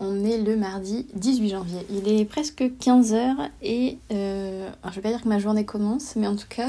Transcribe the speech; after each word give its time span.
On 0.00 0.24
est 0.24 0.38
le 0.38 0.56
mardi 0.56 1.06
18 1.14 1.48
janvier. 1.48 1.86
Il 1.90 2.08
est 2.08 2.24
presque 2.24 2.62
15h 2.62 3.50
et 3.62 3.98
euh, 4.12 4.70
je 4.84 4.94
vais 4.94 5.00
pas 5.00 5.08
dire 5.08 5.22
que 5.22 5.28
ma 5.28 5.40
journée 5.40 5.64
commence, 5.64 6.14
mais 6.14 6.28
en 6.28 6.36
tout 6.36 6.46
cas, 6.48 6.68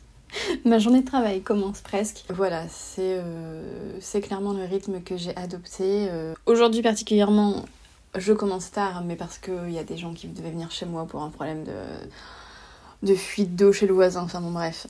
ma 0.66 0.78
journée 0.78 1.00
de 1.00 1.06
travail 1.06 1.40
commence 1.40 1.80
presque. 1.80 2.24
Voilà, 2.28 2.68
c'est 2.68 3.16
euh, 3.18 4.00
clairement 4.22 4.52
le 4.52 4.64
rythme 4.64 5.00
que 5.00 5.16
j'ai 5.16 5.34
adopté. 5.36 6.08
Euh, 6.10 6.34
aujourd'hui 6.44 6.82
particulièrement, 6.82 7.64
je 8.14 8.34
commence 8.34 8.70
tard, 8.70 9.02
mais 9.02 9.16
parce 9.16 9.38
qu'il 9.38 9.70
y 9.70 9.78
a 9.78 9.84
des 9.84 9.96
gens 9.96 10.12
qui 10.12 10.28
devaient 10.28 10.50
venir 10.50 10.70
chez 10.70 10.84
moi 10.84 11.06
pour 11.06 11.22
un 11.22 11.30
problème 11.30 11.64
de, 11.64 13.08
de 13.08 13.14
fuite 13.14 13.56
d'eau 13.56 13.72
chez 13.72 13.86
le 13.86 13.94
voisin. 13.94 14.22
Enfin 14.22 14.42
bon, 14.42 14.50
bref 14.50 14.86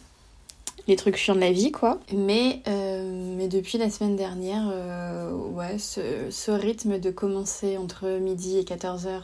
les 0.88 0.96
trucs 0.96 1.16
chiants 1.16 1.34
de 1.34 1.40
la 1.40 1.52
vie, 1.52 1.70
quoi. 1.70 2.00
Mais, 2.12 2.62
euh, 2.66 3.46
depuis 3.46 3.78
la 3.78 3.90
semaine 3.90 4.16
dernière, 4.16 4.68
euh, 4.72 5.30
ouais, 5.32 5.78
ce, 5.78 6.50
rythme 6.50 6.98
de 6.98 7.10
commencer 7.10 7.76
entre 7.76 8.18
midi 8.18 8.58
et 8.58 8.64
14h 8.64 9.22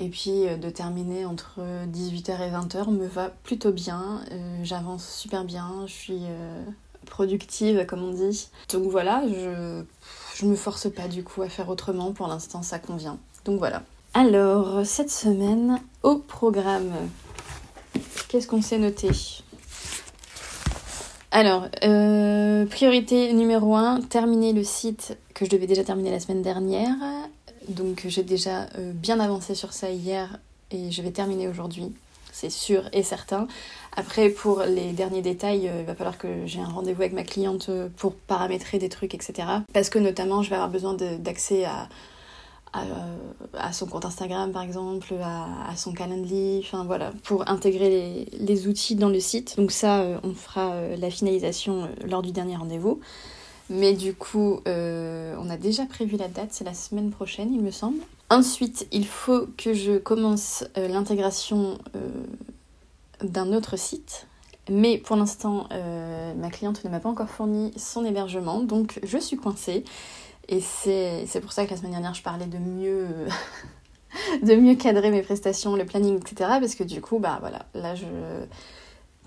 et 0.00 0.08
puis 0.08 0.46
euh, 0.46 0.56
de 0.56 0.70
terminer 0.70 1.24
entre 1.24 1.58
18h 1.92 2.30
et 2.40 2.50
20h 2.50 2.90
me 2.90 3.06
va 3.06 3.30
plutôt 3.42 3.72
bien. 3.72 4.20
J'avance 4.62 5.06
super 5.08 5.44
bien, 5.44 5.84
je 5.86 5.92
suis 5.92 6.22
productive, 7.06 7.84
comme 7.86 8.04
on 8.04 8.12
dit. 8.12 8.48
Donc 8.72 8.84
voilà, 8.84 9.24
je, 9.26 9.82
je 10.36 10.46
me 10.46 10.54
force 10.54 10.90
pas 10.90 11.08
du 11.08 11.24
coup 11.24 11.42
à 11.42 11.48
faire 11.48 11.68
autrement. 11.68 12.12
Pour 12.12 12.28
l'instant, 12.28 12.62
ça 12.62 12.78
convient. 12.78 13.18
Donc 13.44 13.58
voilà. 13.58 13.82
Alors, 14.14 14.86
cette 14.86 15.10
semaine, 15.10 15.80
au 16.02 16.16
programme, 16.16 16.92
qu'est-ce 18.28 18.46
qu'on 18.46 18.62
s'est 18.62 18.78
noté? 18.78 19.10
Alors, 21.38 21.68
euh, 21.84 22.66
priorité 22.66 23.32
numéro 23.32 23.76
1, 23.76 24.00
terminer 24.00 24.52
le 24.52 24.64
site 24.64 25.16
que 25.34 25.44
je 25.44 25.50
devais 25.50 25.68
déjà 25.68 25.84
terminer 25.84 26.10
la 26.10 26.18
semaine 26.18 26.42
dernière. 26.42 26.96
Donc 27.68 28.06
j'ai 28.08 28.24
déjà 28.24 28.62
euh, 28.76 28.90
bien 28.92 29.20
avancé 29.20 29.54
sur 29.54 29.72
ça 29.72 29.88
hier 29.88 30.40
et 30.72 30.90
je 30.90 31.00
vais 31.00 31.12
terminer 31.12 31.46
aujourd'hui, 31.46 31.92
c'est 32.32 32.50
sûr 32.50 32.88
et 32.92 33.04
certain. 33.04 33.46
Après, 33.96 34.30
pour 34.30 34.64
les 34.64 34.90
derniers 34.90 35.22
détails, 35.22 35.68
euh, 35.68 35.82
il 35.82 35.86
va 35.86 35.94
falloir 35.94 36.18
que 36.18 36.26
j'ai 36.44 36.58
un 36.58 36.66
rendez-vous 36.66 37.02
avec 37.02 37.12
ma 37.12 37.22
cliente 37.22 37.70
pour 37.98 38.14
paramétrer 38.14 38.80
des 38.80 38.88
trucs, 38.88 39.14
etc. 39.14 39.46
Parce 39.72 39.90
que 39.90 40.00
notamment, 40.00 40.42
je 40.42 40.50
vais 40.50 40.56
avoir 40.56 40.70
besoin 40.70 40.94
d'accès 41.20 41.64
à 41.64 41.88
à, 42.72 43.72
son 43.72 43.86
compte 43.86 44.04
Instagram 44.04 44.52
par 44.52 44.62
exemple, 44.62 45.14
à, 45.22 45.74
son 45.76 45.92
Calendly, 45.92 46.60
enfin 46.64 46.84
voilà, 46.84 47.12
pour 47.24 47.48
intégrer 47.48 48.26
les, 48.32 48.68
outils 48.68 48.94
dans 48.94 49.08
le 49.08 49.20
site. 49.20 49.56
Donc 49.56 49.70
ça, 49.70 50.00
euh, 50.00 50.18
on 50.22 50.34
fera 50.34 50.72
euh, 50.72 50.96
la 50.96 51.10
finalisation 51.10 51.84
euh, 51.84 52.06
lors 52.06 52.22
du 52.22 52.32
dernier 52.32 52.56
rendez-vous. 52.56 53.00
Mais 53.70 53.92
du 53.92 54.14
coup, 54.14 54.60
on 54.64 55.50
a 55.50 55.56
déjà 55.58 55.84
prévu 55.84 56.16
la 56.16 56.28
date, 56.28 56.48
c'est 56.52 56.64
la 56.64 56.72
semaine 56.72 57.10
prochaine, 57.10 57.52
il 57.52 57.60
me 57.60 57.70
semble. 57.70 57.98
Ensuite, 58.30 58.88
il 58.92 59.06
faut 59.06 59.46
que 59.58 59.74
je 59.74 59.98
commence 59.98 60.64
l'intégration 60.74 61.76
d'un 63.22 63.52
autre 63.52 63.76
site. 63.76 64.26
Mais 64.70 64.96
pour 64.96 65.16
l'instant, 65.16 65.68
ma 66.38 66.48
cliente 66.48 66.82
ne 66.82 66.88
m'a 66.88 66.98
pas 66.98 67.10
encore 67.10 67.28
fourni 67.28 67.70
son 67.76 68.06
hébergement, 68.06 68.60
donc 68.60 69.00
je 69.02 69.18
suis 69.18 69.36
coincée. 69.36 69.84
Et 70.48 70.60
c'est 70.60 71.40
pour 71.40 71.52
ça 71.52 71.66
que 71.66 71.70
la 71.70 71.76
semaine 71.76 71.92
dernière, 71.92 72.14
je 72.14 72.22
parlais 72.22 72.46
de 72.46 72.58
mieux, 72.58 73.06
de 74.42 74.54
mieux 74.54 74.74
cadrer 74.76 75.10
mes 75.10 75.22
prestations, 75.22 75.76
le 75.76 75.84
planning, 75.84 76.18
etc. 76.18 76.50
Parce 76.60 76.74
que 76.74 76.84
du 76.84 77.00
coup, 77.00 77.18
bah 77.18 77.38
voilà, 77.40 77.66
là, 77.74 77.94
je, 77.94 78.06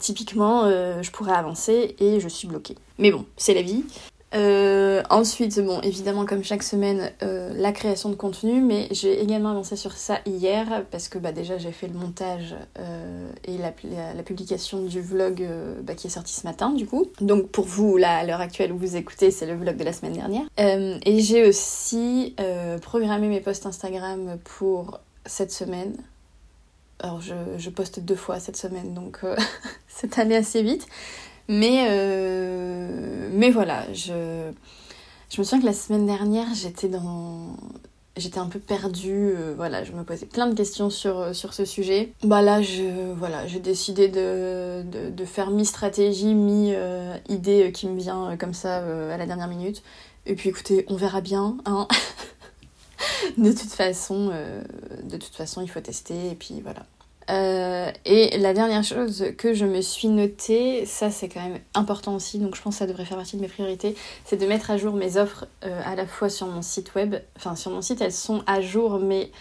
typiquement, 0.01 0.63
euh, 0.65 1.01
je 1.01 1.11
pourrais 1.11 1.33
avancer 1.33 1.95
et 1.99 2.19
je 2.19 2.27
suis 2.27 2.47
bloquée. 2.47 2.75
Mais 2.97 3.11
bon, 3.11 3.25
c'est 3.37 3.53
la 3.53 3.61
vie. 3.61 3.85
Euh, 4.33 5.03
ensuite, 5.09 5.59
bon, 5.59 5.81
évidemment, 5.81 6.25
comme 6.25 6.43
chaque 6.43 6.63
semaine, 6.63 7.11
euh, 7.21 7.51
la 7.55 7.71
création 7.71 8.09
de 8.09 8.15
contenu, 8.15 8.61
mais 8.61 8.87
j'ai 8.91 9.21
également 9.21 9.49
avancé 9.49 9.75
sur 9.75 9.93
ça 9.93 10.19
hier 10.25 10.85
parce 10.89 11.09
que 11.09 11.17
bah, 11.17 11.31
déjà 11.31 11.57
j'ai 11.57 11.71
fait 11.71 11.87
le 11.87 11.95
montage 11.95 12.55
euh, 12.79 13.29
et 13.43 13.57
la, 13.57 13.73
la, 14.15 14.23
publication 14.23 14.83
du 14.83 15.01
vlog 15.01 15.45
bah, 15.83 15.95
qui 15.95 16.07
est 16.07 16.11
sorti 16.11 16.33
ce 16.33 16.45
matin, 16.47 16.71
du 16.71 16.85
coup. 16.85 17.07
Donc 17.19 17.49
pour 17.49 17.65
vous, 17.65 17.97
là, 17.97 18.17
à 18.17 18.23
l'heure 18.23 18.41
actuelle 18.41 18.71
où 18.71 18.77
vous 18.77 18.95
écoutez, 18.95 19.31
c'est 19.31 19.45
le 19.45 19.55
vlog 19.55 19.75
de 19.75 19.83
la 19.83 19.93
semaine 19.93 20.13
dernière. 20.13 20.47
et 20.57 21.19
j'ai 21.19 21.47
aussi 21.47 22.35
programmé 22.81 23.27
mes 23.27 23.41
posts 23.41 23.65
Instagram 23.65 24.37
pour 24.43 24.99
cette 25.25 25.51
semaine. 25.51 25.95
Alors 26.99 27.19
je, 27.19 27.33
je 27.57 27.69
poste 27.71 27.99
deux 27.99 28.15
fois 28.15 28.39
cette 28.39 28.57
semaine, 28.57 28.93
donc 28.93 29.21
c'est 29.87 30.19
allé 30.19 30.35
assez 30.35 30.61
vite. 30.61 30.87
Mais, 31.51 31.85
euh, 31.89 33.29
mais 33.33 33.51
voilà, 33.51 33.85
je, 33.91 34.13
me 35.37 35.43
souviens 35.43 35.59
que 35.59 35.65
la 35.65 35.73
semaine 35.73 36.05
dernière, 36.05 36.47
j'étais 36.53 36.87
dans... 36.87 37.57
J'étais 38.15 38.39
un 38.39 38.47
peu 38.47 38.59
perdue, 38.59 39.33
euh, 39.35 39.53
voilà, 39.55 39.83
je 39.83 39.91
me 39.91 40.03
posais 40.03 40.25
plein 40.25 40.47
de 40.47 40.55
questions 40.55 40.89
sur, 40.89 41.19
euh, 41.19 41.33
sur 41.33 41.53
ce 41.53 41.65
sujet. 41.65 42.13
Bah 42.23 42.41
là, 42.41 42.61
je, 42.61 43.11
voilà, 43.13 43.47
j'ai 43.47 43.59
décidé 43.59 44.07
de, 44.07 45.25
faire 45.25 45.49
mi-stratégie, 45.49 46.33
mi-idée 46.33 47.71
qui 47.73 47.87
me 47.87 47.97
vient 47.97 48.37
comme 48.37 48.53
ça 48.53 48.77
à 48.77 49.17
la 49.17 49.25
dernière 49.25 49.47
minute. 49.49 49.83
Et 50.25 50.35
puis 50.35 50.49
écoutez, 50.49 50.85
on 50.87 50.95
verra 50.95 51.19
bien, 51.19 51.57
hein. 51.65 51.85
de 53.37 53.51
toute 53.51 53.71
façon, 53.71 54.31
de 55.03 55.17
toute 55.17 55.35
façon, 55.35 55.61
il 55.61 55.69
faut 55.69 55.81
tester 55.81 56.31
et 56.31 56.35
puis 56.35 56.61
voilà. 56.61 56.85
Euh, 57.31 57.91
et 58.03 58.37
la 58.37 58.53
dernière 58.53 58.83
chose 58.83 59.25
que 59.37 59.53
je 59.53 59.65
me 59.65 59.81
suis 59.81 60.09
notée, 60.09 60.85
ça 60.85 61.09
c'est 61.09 61.29
quand 61.29 61.41
même 61.41 61.59
important 61.73 62.15
aussi, 62.15 62.39
donc 62.39 62.55
je 62.55 62.61
pense 62.61 62.75
que 62.75 62.79
ça 62.79 62.87
devrait 62.87 63.05
faire 63.05 63.17
partie 63.17 63.37
de 63.37 63.41
mes 63.41 63.47
priorités, 63.47 63.95
c'est 64.25 64.35
de 64.35 64.45
mettre 64.45 64.69
à 64.69 64.77
jour 64.77 64.93
mes 64.95 65.15
offres 65.15 65.47
euh, 65.63 65.81
à 65.85 65.95
la 65.95 66.05
fois 66.05 66.29
sur 66.29 66.47
mon 66.47 66.61
site 66.61 66.93
web, 66.93 67.15
enfin 67.37 67.55
sur 67.55 67.71
mon 67.71 67.81
site 67.81 68.01
elles 68.01 68.11
sont 68.11 68.43
à 68.47 68.59
jour, 68.59 68.99
mais 68.99 69.31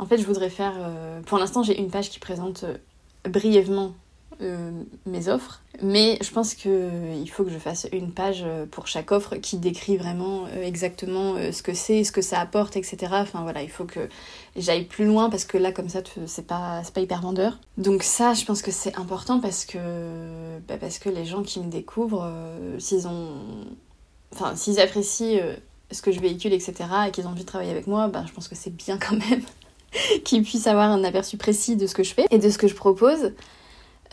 en 0.00 0.06
fait 0.06 0.18
je 0.18 0.26
voudrais 0.26 0.50
faire, 0.50 0.74
euh, 0.76 1.20
pour 1.22 1.38
l'instant 1.38 1.62
j'ai 1.62 1.78
une 1.78 1.90
page 1.90 2.10
qui 2.10 2.18
présente 2.18 2.64
brièvement 3.28 3.92
euh, 4.42 4.70
mes 5.06 5.28
offres. 5.28 5.62
Mais 5.82 6.18
je 6.20 6.30
pense 6.30 6.54
qu'il 6.54 7.30
faut 7.30 7.44
que 7.44 7.50
je 7.50 7.58
fasse 7.58 7.86
une 7.92 8.12
page 8.12 8.42
euh, 8.44 8.66
pour 8.66 8.86
chaque 8.86 9.12
offre 9.12 9.36
qui 9.36 9.56
décrit 9.56 9.96
vraiment 9.96 10.46
euh, 10.46 10.62
exactement 10.62 11.36
ce 11.52 11.62
que 11.62 11.74
c'est, 11.74 12.04
ce 12.04 12.12
que 12.12 12.22
ça 12.22 12.40
apporte, 12.40 12.76
etc. 12.76 12.96
Enfin 13.12 13.42
voilà, 13.42 13.62
il 13.62 13.70
faut 13.70 13.84
que 13.84 14.08
j'aille 14.56 14.84
plus 14.84 15.06
loin 15.06 15.30
parce 15.30 15.44
que 15.44 15.56
là, 15.58 15.72
comme 15.72 15.88
ça, 15.88 16.00
c'est 16.26 16.46
pas, 16.46 16.82
pas 16.94 17.00
hyper 17.00 17.20
vendeur. 17.20 17.58
Donc 17.78 18.02
ça, 18.02 18.34
je 18.34 18.44
pense 18.44 18.62
que 18.62 18.70
c'est 18.70 18.96
important 18.98 19.40
parce 19.40 19.64
que, 19.64 19.78
bah, 20.68 20.76
parce 20.80 20.98
que 20.98 21.08
les 21.08 21.24
gens 21.24 21.42
qui 21.42 21.60
me 21.60 21.70
découvrent, 21.70 22.30
s'ils 22.78 23.06
ont... 23.08 23.30
Enfin, 24.32 24.54
s'ils 24.56 24.80
apprécient 24.80 25.40
ce 25.90 26.02
que 26.02 26.12
je 26.12 26.20
véhicule, 26.20 26.52
etc., 26.52 26.74
et 27.08 27.10
qu'ils 27.10 27.26
ont 27.26 27.30
envie 27.30 27.42
de 27.42 27.46
travailler 27.46 27.70
avec 27.70 27.86
moi, 27.86 28.08
bah, 28.08 28.24
je 28.26 28.32
pense 28.32 28.48
que 28.48 28.54
c'est 28.54 28.74
bien 28.74 28.98
quand 28.98 29.16
même 29.16 29.42
qu'ils 30.24 30.42
puissent 30.42 30.66
avoir 30.66 30.90
un 30.90 31.04
aperçu 31.04 31.36
précis 31.36 31.76
de 31.76 31.86
ce 31.86 31.94
que 31.94 32.02
je 32.02 32.12
fais 32.12 32.26
et 32.30 32.38
de 32.38 32.50
ce 32.50 32.58
que 32.58 32.68
je 32.68 32.74
propose. 32.74 33.32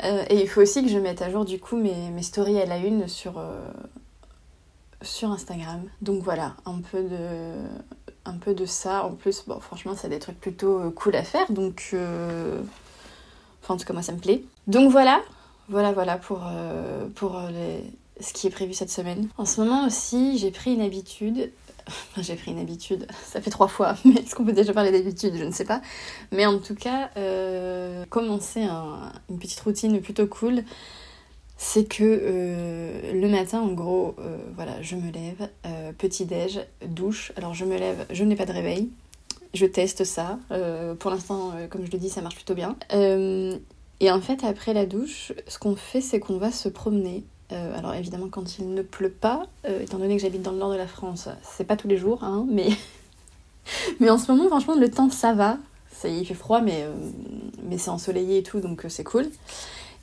Euh, 0.03 0.23
et 0.29 0.41
il 0.41 0.47
faut 0.47 0.61
aussi 0.61 0.83
que 0.83 0.89
je 0.89 0.97
mette 0.97 1.21
à 1.21 1.29
jour 1.29 1.45
du 1.45 1.59
coup 1.59 1.77
mes, 1.77 2.21
stories 2.21 2.59
à 2.59 2.65
la 2.65 2.77
une 2.77 3.07
sur, 3.07 3.37
euh, 3.37 3.69
Instagram. 5.23 5.83
Donc 6.01 6.23
voilà, 6.23 6.55
un 6.65 6.81
peu 6.81 7.03
de, 8.53 8.65
ça. 8.65 9.05
En 9.05 9.11
plus, 9.11 9.43
bon, 9.47 9.59
franchement, 9.59 9.93
c'est 9.95 10.09
des 10.09 10.19
trucs 10.19 10.39
plutôt 10.39 10.79
euh, 10.79 10.89
cool 10.91 11.15
à 11.15 11.23
faire. 11.23 11.51
Donc, 11.51 11.95
enfin, 13.61 13.73
en 13.73 13.77
tout 13.77 13.85
cas, 13.85 13.93
moi, 13.93 14.01
ça 14.01 14.13
me 14.13 14.19
plaît. 14.19 14.43
Donc 14.67 14.91
voilà, 14.91 15.21
voilà, 15.69 15.91
voilà 15.91 16.17
pour, 16.17 16.41
ce 18.19 18.33
qui 18.33 18.47
est 18.47 18.51
prévu 18.51 18.73
cette 18.73 18.91
semaine. 18.91 19.27
En 19.37 19.45
ce 19.45 19.61
moment 19.61 19.85
aussi, 19.85 20.37
j'ai 20.37 20.51
pris 20.51 20.73
une 20.73 20.81
habitude 20.81 21.51
j'ai 22.17 22.35
pris 22.35 22.51
une 22.51 22.59
habitude, 22.59 23.07
ça 23.23 23.41
fait 23.41 23.49
trois 23.49 23.67
fois, 23.67 23.95
mais 24.05 24.15
est-ce 24.15 24.35
qu'on 24.35 24.45
peut 24.45 24.53
déjà 24.53 24.73
parler 24.73 24.91
d'habitude? 24.91 25.33
Je 25.35 25.43
ne 25.43 25.51
sais 25.51 25.65
pas. 25.65 25.81
Mais 26.31 26.45
en 26.45 26.59
tout 26.59 26.75
cas, 26.75 27.09
euh, 27.17 28.05
commencer 28.09 28.61
une 29.29 29.39
petite 29.39 29.59
routine 29.59 30.01
plutôt 30.01 30.27
cool, 30.27 30.63
c'est 31.57 31.87
que 31.87 32.03
euh, 32.03 33.13
le 33.13 33.27
matin, 33.29 33.61
en 33.61 33.71
gros, 33.71 34.15
euh, 34.19 34.37
voilà, 34.55 34.81
je 34.81 34.95
me 34.95 35.11
lève, 35.11 35.49
petit 35.97 36.25
déj, 36.25 36.61
douche. 36.85 37.31
Alors 37.37 37.53
je 37.53 37.65
me 37.65 37.77
lève, 37.77 38.05
je 38.11 38.23
n'ai 38.23 38.35
pas 38.35 38.45
de 38.45 38.53
réveil. 38.53 38.89
je 39.53 39.65
teste 39.65 40.03
ça. 40.03 40.39
pour 40.99 41.11
l'instant, 41.11 41.53
comme 41.69 41.85
je 41.85 41.91
le 41.91 41.97
dis, 41.97 42.09
ça 42.09 42.21
marche 42.21 42.35
plutôt 42.35 42.55
bien. 42.55 42.75
et 42.91 44.11
en 44.11 44.21
fait, 44.21 44.43
après 44.43 44.73
la 44.73 44.85
douche, 44.85 45.33
ce 45.47 45.59
qu'on 45.59 45.75
fait, 45.75 46.01
c'est 46.01 46.19
qu'on 46.19 46.37
va 46.37 46.51
se 46.51 46.69
promener. 46.69 47.23
Alors 47.53 47.93
évidemment, 47.93 48.27
quand 48.29 48.57
il 48.59 48.73
ne 48.73 48.81
pleut 48.81 49.11
pas, 49.11 49.47
étant 49.81 49.97
donné 49.97 50.15
que 50.15 50.21
j'habite 50.21 50.41
dans 50.41 50.51
le 50.51 50.57
nord 50.57 50.71
de 50.71 50.77
la 50.77 50.87
France, 50.87 51.29
c'est 51.43 51.65
pas 51.65 51.75
tous 51.75 51.87
les 51.87 51.97
jours, 51.97 52.23
hein, 52.23 52.45
mais... 52.49 52.69
mais 53.99 54.09
en 54.09 54.17
ce 54.17 54.31
moment, 54.31 54.47
franchement, 54.47 54.75
le 54.75 54.89
temps, 54.89 55.09
ça 55.09 55.33
va. 55.33 55.57
il 56.03 56.25
fait 56.25 56.33
froid, 56.33 56.61
mais, 56.61 56.87
mais 57.63 57.77
c'est 57.77 57.89
ensoleillé 57.89 58.39
et 58.39 58.43
tout, 58.43 58.59
donc 58.59 58.85
c'est 58.89 59.03
cool. 59.03 59.29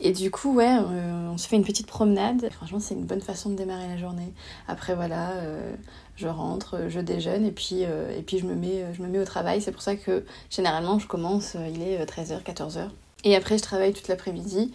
Et 0.03 0.13
du 0.13 0.31
coup, 0.31 0.55
ouais, 0.55 0.79
euh, 0.79 1.29
on 1.31 1.37
se 1.37 1.47
fait 1.47 1.57
une 1.57 1.65
petite 1.65 1.87
promenade. 1.87 2.49
Franchement, 2.53 2.81
c'est 2.81 2.95
une 2.95 3.05
bonne 3.05 3.21
façon 3.21 3.51
de 3.51 3.55
démarrer 3.55 3.87
la 3.87 3.99
journée. 3.99 4.33
Après, 4.67 4.95
voilà, 4.95 5.33
euh, 5.33 5.75
je 6.17 6.27
rentre, 6.27 6.89
je 6.89 7.01
déjeune 7.01 7.45
et 7.45 7.51
puis, 7.51 7.85
euh, 7.85 8.17
et 8.17 8.23
puis 8.23 8.39
je, 8.39 8.47
me 8.47 8.55
mets, 8.55 8.85
je 8.95 9.03
me 9.03 9.09
mets 9.09 9.19
au 9.19 9.25
travail. 9.27 9.61
C'est 9.61 9.73
pour 9.73 9.83
ça 9.83 9.97
que 9.97 10.25
généralement, 10.49 10.99
je 10.99 11.07
commence, 11.07 11.55
il 11.75 11.83
est 11.83 12.03
13h, 12.05 12.43
14h. 12.43 12.89
Et 13.25 13.37
après, 13.37 13.59
je 13.59 13.63
travaille 13.63 13.93
toute 13.93 14.09
l'après-midi. 14.09 14.73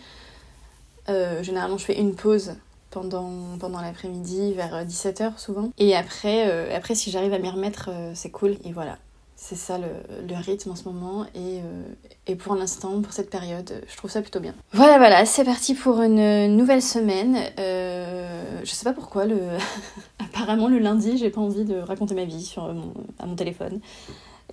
généralement, 1.42 1.80
je 1.80 1.86
fais 1.86 2.00
une 2.00 2.14
pause 2.14 2.54
pendant, 2.96 3.58
pendant 3.60 3.82
l'après-midi, 3.82 4.54
vers 4.54 4.86
17h 4.86 5.38
souvent. 5.38 5.70
Et 5.78 5.96
après, 5.96 6.74
après 6.74 6.96
si 6.96 7.12
j'arrive 7.12 7.34
à 7.34 7.40
m'y 7.40 7.50
remettre, 7.50 7.92
c'est 8.16 8.32
cool. 8.32 8.58
Et 8.64 8.72
voilà. 8.72 8.98
C'est 9.38 9.58
ça 9.58 9.78
le, 9.78 10.36
rythme 10.36 10.72
en 10.72 10.76
ce 10.76 10.86
moment 10.86 11.26
et, 11.36 11.60
euh, 11.60 11.84
et 12.26 12.36
pour 12.36 12.56
l'instant, 12.56 13.02
pour 13.02 13.12
cette 13.12 13.30
période, 13.30 13.84
je 13.88 13.98
trouve 13.98 14.10
ça 14.10 14.22
plutôt 14.22 14.40
bien. 14.40 14.56
Voilà, 14.72 14.98
voilà, 14.98 15.26
c'est 15.26 15.44
parti 15.44 15.76
pour 15.76 16.02
une 16.02 16.56
nouvelle 16.56 16.82
semaine. 16.82 17.38
Euh, 17.60 18.62
je 18.64 18.72
sais 18.72 18.86
pas 18.86 18.94
pourquoi, 18.94 19.26
le... 19.26 19.40
apparemment 20.20 20.68
le 20.68 20.80
lundi, 20.80 21.18
j'ai 21.18 21.30
pas 21.30 21.42
envie 21.42 21.66
de 21.66 21.76
raconter 21.76 22.16
ma 22.16 22.26
vie 22.26 22.44
sur 22.44 22.74
à 23.20 23.26
mon 23.26 23.36
téléphone. 23.36 23.82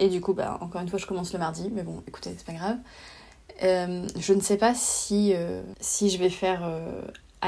Et 0.01 0.09
du 0.09 0.21
coup, 0.21 0.35
bah, 0.35 0.59
encore 0.61 0.83
une 0.83 0.89
fois, 0.89 0.99
je 0.99 1.07
commence 1.07 1.33
le 1.33 1.39
mardi, 1.39 1.71
mais 1.73 1.85
bon, 1.85 2.03
écoutez, 2.09 2.35
c'est 2.37 2.47
pas 2.47 2.53
grave. 2.53 2.77
Euh, 3.63 4.07
je 4.19 4.35
ne 4.35 4.41
sais 4.41 4.57
pas 4.57 4.75
si, 4.75 5.33
si 5.81 6.11
je 6.11 6.19
vais 6.19 6.31
faire 6.31 6.69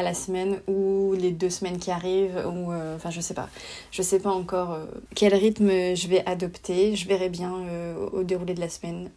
la 0.02 0.14
semaine 0.14 0.60
ou 0.66 1.14
les 1.14 1.30
deux 1.30 1.50
semaines 1.50 1.78
qui 1.78 1.90
arrivent 1.90 2.42
ou 2.46 2.72
euh, 2.72 2.96
enfin 2.96 3.10
je 3.10 3.20
sais 3.20 3.34
pas. 3.34 3.48
Je 3.90 4.02
sais 4.02 4.18
pas 4.18 4.30
encore 4.30 4.72
euh, 4.72 4.86
quel 5.14 5.34
rythme 5.34 5.94
je 5.94 6.08
vais 6.08 6.24
adopter. 6.26 6.96
Je 6.96 7.06
verrai 7.08 7.28
bien 7.28 7.54
euh, 7.54 8.08
au 8.12 8.24
déroulé 8.24 8.54
de 8.54 8.60
la 8.60 8.68
semaine 8.68 9.10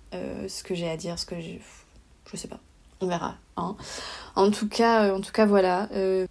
ce 0.47 0.63
que 0.63 0.75
j'ai 0.75 0.89
à 0.89 0.97
dire 0.97 1.17
ce 1.19 1.25
que 1.25 1.39
je 1.39 1.55
je 2.31 2.37
sais 2.37 2.47
pas. 2.47 2.59
On 2.99 3.05
verra 3.05 3.35
hein. 3.57 3.75
en 4.35 4.49
tout 4.49 4.67
cas 4.67 5.13
en 5.13 5.21
tout 5.21 5.31
cas 5.31 5.45
voilà. 5.45 5.87
Je, 5.91 6.25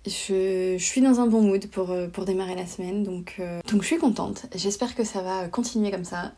je, 0.79 0.85
suis 0.85 1.01
dans 1.01 1.21
un 1.21 1.27
bon 1.27 1.43
mood 1.43 1.69
pour 1.69 1.95
pour 2.13 2.25
démarrer 2.25 2.57
la 2.57 2.67
semaine 2.67 3.03
donc 3.05 3.41
donc 3.71 3.83
je 3.83 3.87
suis 3.87 3.99
contente. 3.99 4.47
J'espère 4.55 4.95
que 4.95 5.05
ça 5.05 5.23
va 5.23 5.49
continuer 5.49 5.91
comme 5.91 6.05
ça 6.05 6.33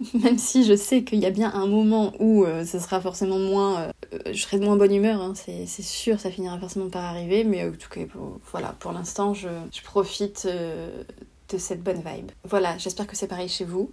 même 0.14 0.38
si 0.38 0.64
je 0.64 0.76
sais 0.76 1.04
qu'il 1.04 1.18
y 1.20 1.26
a 1.26 1.30
bien 1.30 1.52
un 1.52 1.66
moment 1.66 2.12
où 2.18 2.44
euh, 2.44 2.64
ce 2.64 2.78
sera 2.78 3.00
forcément 3.00 3.38
moins. 3.38 3.80
Euh, 3.80 3.92
je 4.32 4.40
serai 4.40 4.58
de 4.58 4.64
moins 4.64 4.76
bonne 4.76 4.94
humeur, 4.94 5.20
hein, 5.20 5.34
c'est 5.34 5.66
sûr, 5.66 6.20
ça 6.20 6.30
finira 6.30 6.58
forcément 6.58 6.88
par 6.88 7.04
arriver, 7.04 7.44
mais 7.44 7.64
en 7.64 7.72
tout 7.72 7.88
cas, 7.88 8.04
pour, 8.06 8.38
voilà, 8.50 8.74
pour 8.78 8.92
l'instant, 8.92 9.34
je, 9.34 9.48
profite 9.84 10.44
euh, 10.46 11.02
de 11.50 11.58
cette 11.58 11.82
bonne 11.82 12.02
vibe. 12.04 12.30
Voilà, 12.44 12.78
j'espère 12.78 13.06
que 13.06 13.16
c'est 13.16 13.26
pareil 13.26 13.48
chez 13.48 13.64
vous. 13.64 13.90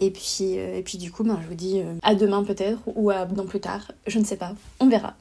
Et 0.00 0.10
puis, 0.10 0.54
et 0.54 0.82
puis 0.82 0.96
du 0.96 1.12
coup, 1.12 1.24
ben, 1.24 1.38
je 1.42 1.46
vous 1.46 1.54
dis 1.54 1.82
à 2.02 2.14
demain 2.14 2.42
peut-être, 2.42 2.80
ou 2.86 3.10
à 3.10 3.26
dans 3.26 3.44
plus 3.44 3.60
tard, 3.60 3.92
je 4.06 4.18
ne 4.18 4.24
sais 4.24 4.36
pas, 4.36 4.54
on 4.78 4.88
verra. 4.88 5.14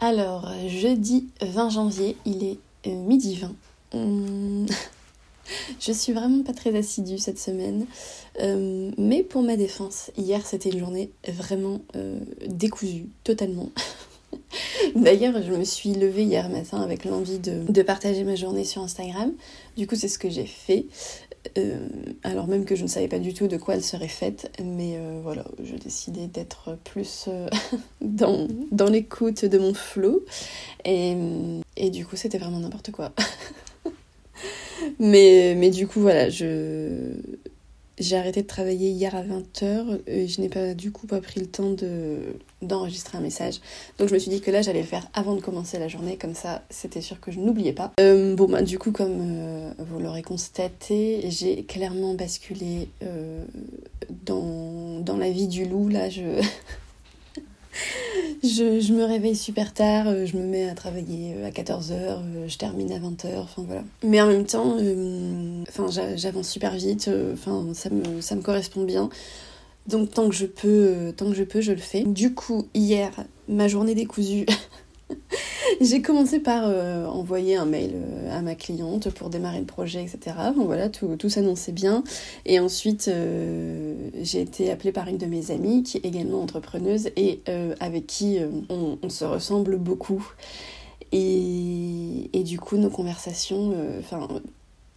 Alors, 0.00 0.50
jeudi 0.66 1.28
20 1.42 1.68
janvier, 1.68 2.16
il 2.24 2.44
est 2.44 2.58
midi 2.86 3.38
20. 3.92 4.66
je 5.80 5.92
suis 5.92 6.12
vraiment 6.12 6.42
pas 6.42 6.52
très 6.52 6.76
assidue 6.76 7.18
cette 7.18 7.38
semaine. 7.38 7.86
Euh, 8.40 8.90
mais 8.98 9.22
pour 9.22 9.42
ma 9.42 9.56
défense, 9.56 10.10
hier 10.16 10.44
c'était 10.46 10.70
une 10.70 10.78
journée 10.78 11.10
vraiment 11.28 11.80
euh, 11.96 12.18
décousue, 12.46 13.06
totalement. 13.24 13.70
D'ailleurs, 14.94 15.42
je 15.42 15.52
me 15.52 15.64
suis 15.64 15.94
levée 15.94 16.24
hier 16.24 16.48
matin 16.48 16.80
avec 16.80 17.04
l'envie 17.04 17.38
de, 17.38 17.82
partager 17.82 18.24
ma 18.24 18.34
journée 18.34 18.64
sur 18.64 18.82
Instagram. 18.82 19.32
Du 19.76 19.86
coup, 19.86 19.96
c'est 19.96 20.08
ce 20.08 20.18
que 20.18 20.30
j'ai 20.30 20.46
fait. 20.46 20.86
Euh, 21.58 21.86
alors 22.24 22.48
même 22.48 22.64
que 22.64 22.74
je 22.74 22.82
ne 22.82 22.88
savais 22.88 23.06
pas 23.06 23.20
du 23.20 23.32
tout 23.32 23.46
de 23.46 23.56
quoi 23.56 23.74
elle 23.74 23.84
serait 23.84 24.08
faite, 24.08 24.50
mais 24.62 24.98
voilà, 25.22 25.44
j'ai 25.62 25.78
décidé 25.78 26.26
d'être 26.26 26.76
plus 26.84 27.28
dans, 28.00 28.48
l'écoute 28.90 29.44
de 29.44 29.58
mon 29.58 29.74
flow. 29.74 30.24
Et 30.84 31.90
du 31.90 32.04
coup, 32.04 32.16
c'était 32.16 32.38
vraiment 32.38 32.58
n'importe 32.58 32.90
quoi. 32.90 33.12
mais, 34.98 35.70
du 35.70 35.86
coup, 35.86 36.00
voilà, 36.00 36.28
je... 36.28 37.12
j'ai 37.98 38.16
arrêté 38.16 38.42
de 38.42 38.46
travailler 38.46 38.90
hier 38.90 39.14
à 39.14 39.22
20h 39.22 40.00
et 40.06 40.28
je 40.28 40.40
n'ai 40.40 40.48
pas 40.48 40.74
du 40.74 40.92
coup 40.92 41.06
pas 41.06 41.20
pris 41.20 41.40
le 41.40 41.46
temps 41.46 41.70
de, 41.70 42.18
d'enregistrer 42.62 43.18
un 43.18 43.20
message. 43.20 43.60
Donc 43.98 44.08
je 44.08 44.14
me 44.14 44.18
suis 44.18 44.30
dit 44.30 44.40
que 44.40 44.50
là, 44.50 44.62
j'allais 44.62 44.80
le 44.80 44.86
faire 44.86 45.08
avant 45.14 45.34
de 45.34 45.40
commencer 45.40 45.78
la 45.78 45.88
journée, 45.88 46.16
comme 46.16 46.34
ça, 46.34 46.62
c'était 46.70 47.00
sûr 47.00 47.20
que 47.20 47.30
je 47.30 47.40
n'oubliais 47.40 47.72
pas. 47.72 47.92
Euh, 48.00 48.34
bon, 48.34 48.48
bah, 48.48 48.62
du 48.62 48.78
coup, 48.78 48.92
comme 48.92 49.18
euh, 49.20 49.72
vous 49.78 49.98
l'aurez 49.98 50.22
constaté, 50.22 51.22
j'ai 51.28 51.64
clairement 51.64 52.14
basculé 52.14 52.88
euh, 53.02 53.44
dans, 54.24 55.00
dans 55.00 55.16
la 55.16 55.30
vie 55.30 55.48
du 55.48 55.64
loup. 55.64 55.88
Là, 55.88 56.08
je. 56.08 56.22
je, 58.42 58.92
me 58.92 59.04
réveille 59.04 59.36
super 59.36 59.72
tard, 59.72 60.06
euh, 60.08 60.26
je 60.26 60.36
me 60.36 60.44
mets 60.44 60.68
à 60.68 60.74
travailler 60.74 61.34
euh, 61.36 61.46
à 61.46 61.50
14h, 61.50 61.92
euh, 61.92 62.48
je 62.48 62.56
termine 62.58 62.92
à 62.92 62.98
20h, 62.98 63.38
enfin 63.38 63.62
voilà. 63.66 63.82
Mais 64.02 64.20
en 64.20 64.26
même 64.26 64.46
temps, 64.46 64.76
j'avance 66.16 66.48
super 66.48 66.74
vite, 66.74 67.10
enfin 67.32 67.66
ça 67.74 67.90
me, 67.90 68.20
ça 68.20 68.34
me 68.34 68.42
correspond 68.42 68.84
bien. 68.84 69.08
Donc 69.86 70.10
tant 70.10 70.28
que 70.28 70.34
je 70.34 70.46
peux, 70.46 71.12
tant 71.16 71.26
que 71.30 71.36
je 71.36 71.44
peux, 71.44 71.60
je 71.60 71.72
le 71.72 71.78
fais. 71.78 72.02
Du 72.02 72.34
coup, 72.34 72.66
hier, 72.74 73.12
ma 73.48 73.68
journée 73.68 73.94
décousue 73.94 74.46
J'ai 75.80 76.02
commencé 76.02 76.40
par 76.40 76.64
euh, 76.66 77.06
envoyer 77.06 77.56
un 77.56 77.64
mail 77.64 77.92
euh, 77.94 78.36
à 78.36 78.42
ma 78.42 78.54
cliente 78.54 79.10
pour 79.10 79.30
démarrer 79.30 79.60
le 79.60 79.66
projet, 79.66 80.02
etc. 80.02 80.36
Voilà, 80.56 80.88
tout, 80.88 81.16
tout 81.16 81.28
s'annonçait 81.28 81.72
bien. 81.72 82.02
Et 82.44 82.58
ensuite, 82.58 83.08
euh, 83.08 83.94
j'ai 84.22 84.40
été 84.40 84.70
appelée 84.70 84.92
par 84.92 85.08
une 85.08 85.18
de 85.18 85.26
mes 85.26 85.50
amies 85.50 85.82
qui 85.82 85.98
est 85.98 86.04
également 86.04 86.40
entrepreneuse 86.40 87.10
et 87.16 87.40
avec 87.80 88.06
qui 88.06 88.38
on, 88.68 88.98
on, 89.02 89.08
se 89.08 89.24
ressemble 89.24 89.76
beaucoup. 89.76 90.26
Et, 91.12 92.30
et, 92.32 92.42
du 92.42 92.58
coup, 92.58 92.76
nos 92.76 92.90
conversations, 92.90 93.74
enfin, 94.00 94.28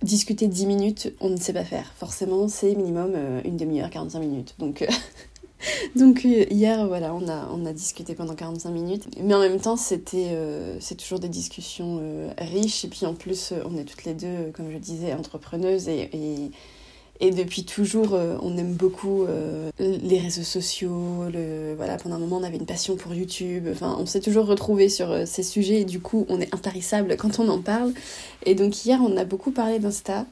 discuter 0.02 0.48
10 0.48 0.66
minutes, 0.66 1.14
on 1.20 1.30
ne 1.30 1.38
sait 1.38 1.54
pas 1.54 1.64
faire. 1.64 1.92
Forcément, 1.96 2.48
c'est 2.48 2.76
minimum 2.76 3.14
une 3.46 3.58
demi-heure, 3.58 3.90
45 3.90 4.20
minutes. 4.20 4.56
Donc. 4.60 4.86
Donc 5.96 6.26
euh, 6.26 6.46
hier, 6.50 6.88
voilà, 6.88 7.14
on 7.14 7.28
a, 7.28 7.50
on 7.52 7.66
a 7.66 7.74
discuté 7.74 8.16
pendant 8.16 8.36
45 8.36 8.70
minutes. 8.72 9.06
Mais 9.22 9.34
en 9.34 9.40
même 9.40 9.60
temps, 9.60 9.76
c'était 9.76 10.30
euh, 10.32 10.78
c'est 10.80 10.96
toujours 10.96 11.20
des 11.20 11.30
discussions 11.30 12.00
euh, 12.02 12.30
riches. 12.38 12.86
Et 12.86 12.88
puis 12.88 13.06
en 13.06 13.14
plus, 13.14 13.54
on 13.66 13.78
est 13.78 13.84
toutes 13.84 14.06
les 14.06 14.14
deux, 14.14 14.52
comme 14.54 14.72
je 14.72 14.78
disais, 14.78 15.14
entrepreneuses. 15.14 15.88
Et, 15.90 16.10
et, 17.22 17.32
depuis 17.32 17.66
toujours, 17.66 18.14
on 18.42 18.58
aime 18.58 18.74
beaucoup 18.74 19.26
les 19.80 20.20
réseaux 20.20 20.44
sociaux. 20.44 21.26
Voilà, 21.76 21.98
pendant 21.98 22.16
un 22.16 22.20
moment, 22.20 22.38
on 22.38 22.44
avait 22.44 22.58
une 22.58 22.66
passion 22.66 22.96
pour 22.96 23.14
YouTube. 23.14 23.68
Enfin, 23.70 23.98
on 24.00 24.06
s'est 24.06 24.22
toujours 24.22 24.46
retrouvés 24.46 24.88
sur 24.88 25.28
ces 25.28 25.44
sujets. 25.44 25.82
Et 25.82 25.86
du 25.86 26.00
coup, 26.00 26.26
on 26.30 26.40
est 26.40 26.54
intarissable 26.56 27.18
quand 27.18 27.40
on 27.40 27.50
en 27.50 27.60
parle. 27.60 27.94
Et 28.46 28.56
donc 28.56 28.86
hier, 28.86 29.02
on 29.06 29.18
a 29.18 29.26
beaucoup 29.26 29.52
parlé 29.52 29.80
d'Insta. 29.80 30.26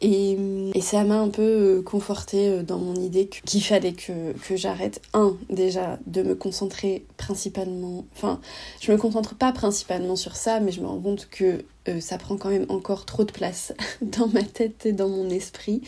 Et, 0.00 0.36
ça 0.80 1.04
m'a 1.04 1.18
un 1.18 1.28
peu 1.28 1.42
euh, 1.42 1.82
conforté 1.82 2.48
euh, 2.48 2.62
dans 2.62 2.78
mon 2.78 2.94
idée 2.94 3.28
qu'il 3.28 3.62
fallait 3.62 3.92
que, 3.92 4.32
j'arrête, 4.54 5.02
un, 5.12 5.36
déjà, 5.50 5.98
de 6.06 6.22
me 6.22 6.34
concentrer 6.34 7.04
principalement. 7.16 8.04
Enfin, 8.14 8.40
je 8.80 8.90
me 8.92 8.96
concentre 8.96 9.34
pas 9.34 9.52
principalement 9.52 10.16
sur 10.16 10.36
ça, 10.36 10.60
mais 10.60 10.72
je 10.72 10.80
me 10.80 10.86
rends 10.86 11.00
compte 11.00 11.28
que 11.30 11.64
euh, 11.88 12.00
ça 12.00 12.16
prend 12.16 12.36
quand 12.36 12.48
même 12.48 12.66
encore 12.68 13.04
trop 13.06 13.24
de 13.24 13.32
place 13.32 13.74
dans 14.02 14.28
ma 14.28 14.42
tête 14.42 14.86
et 14.86 14.92
dans 14.92 15.08
mon 15.08 15.28
esprit. 15.30 15.82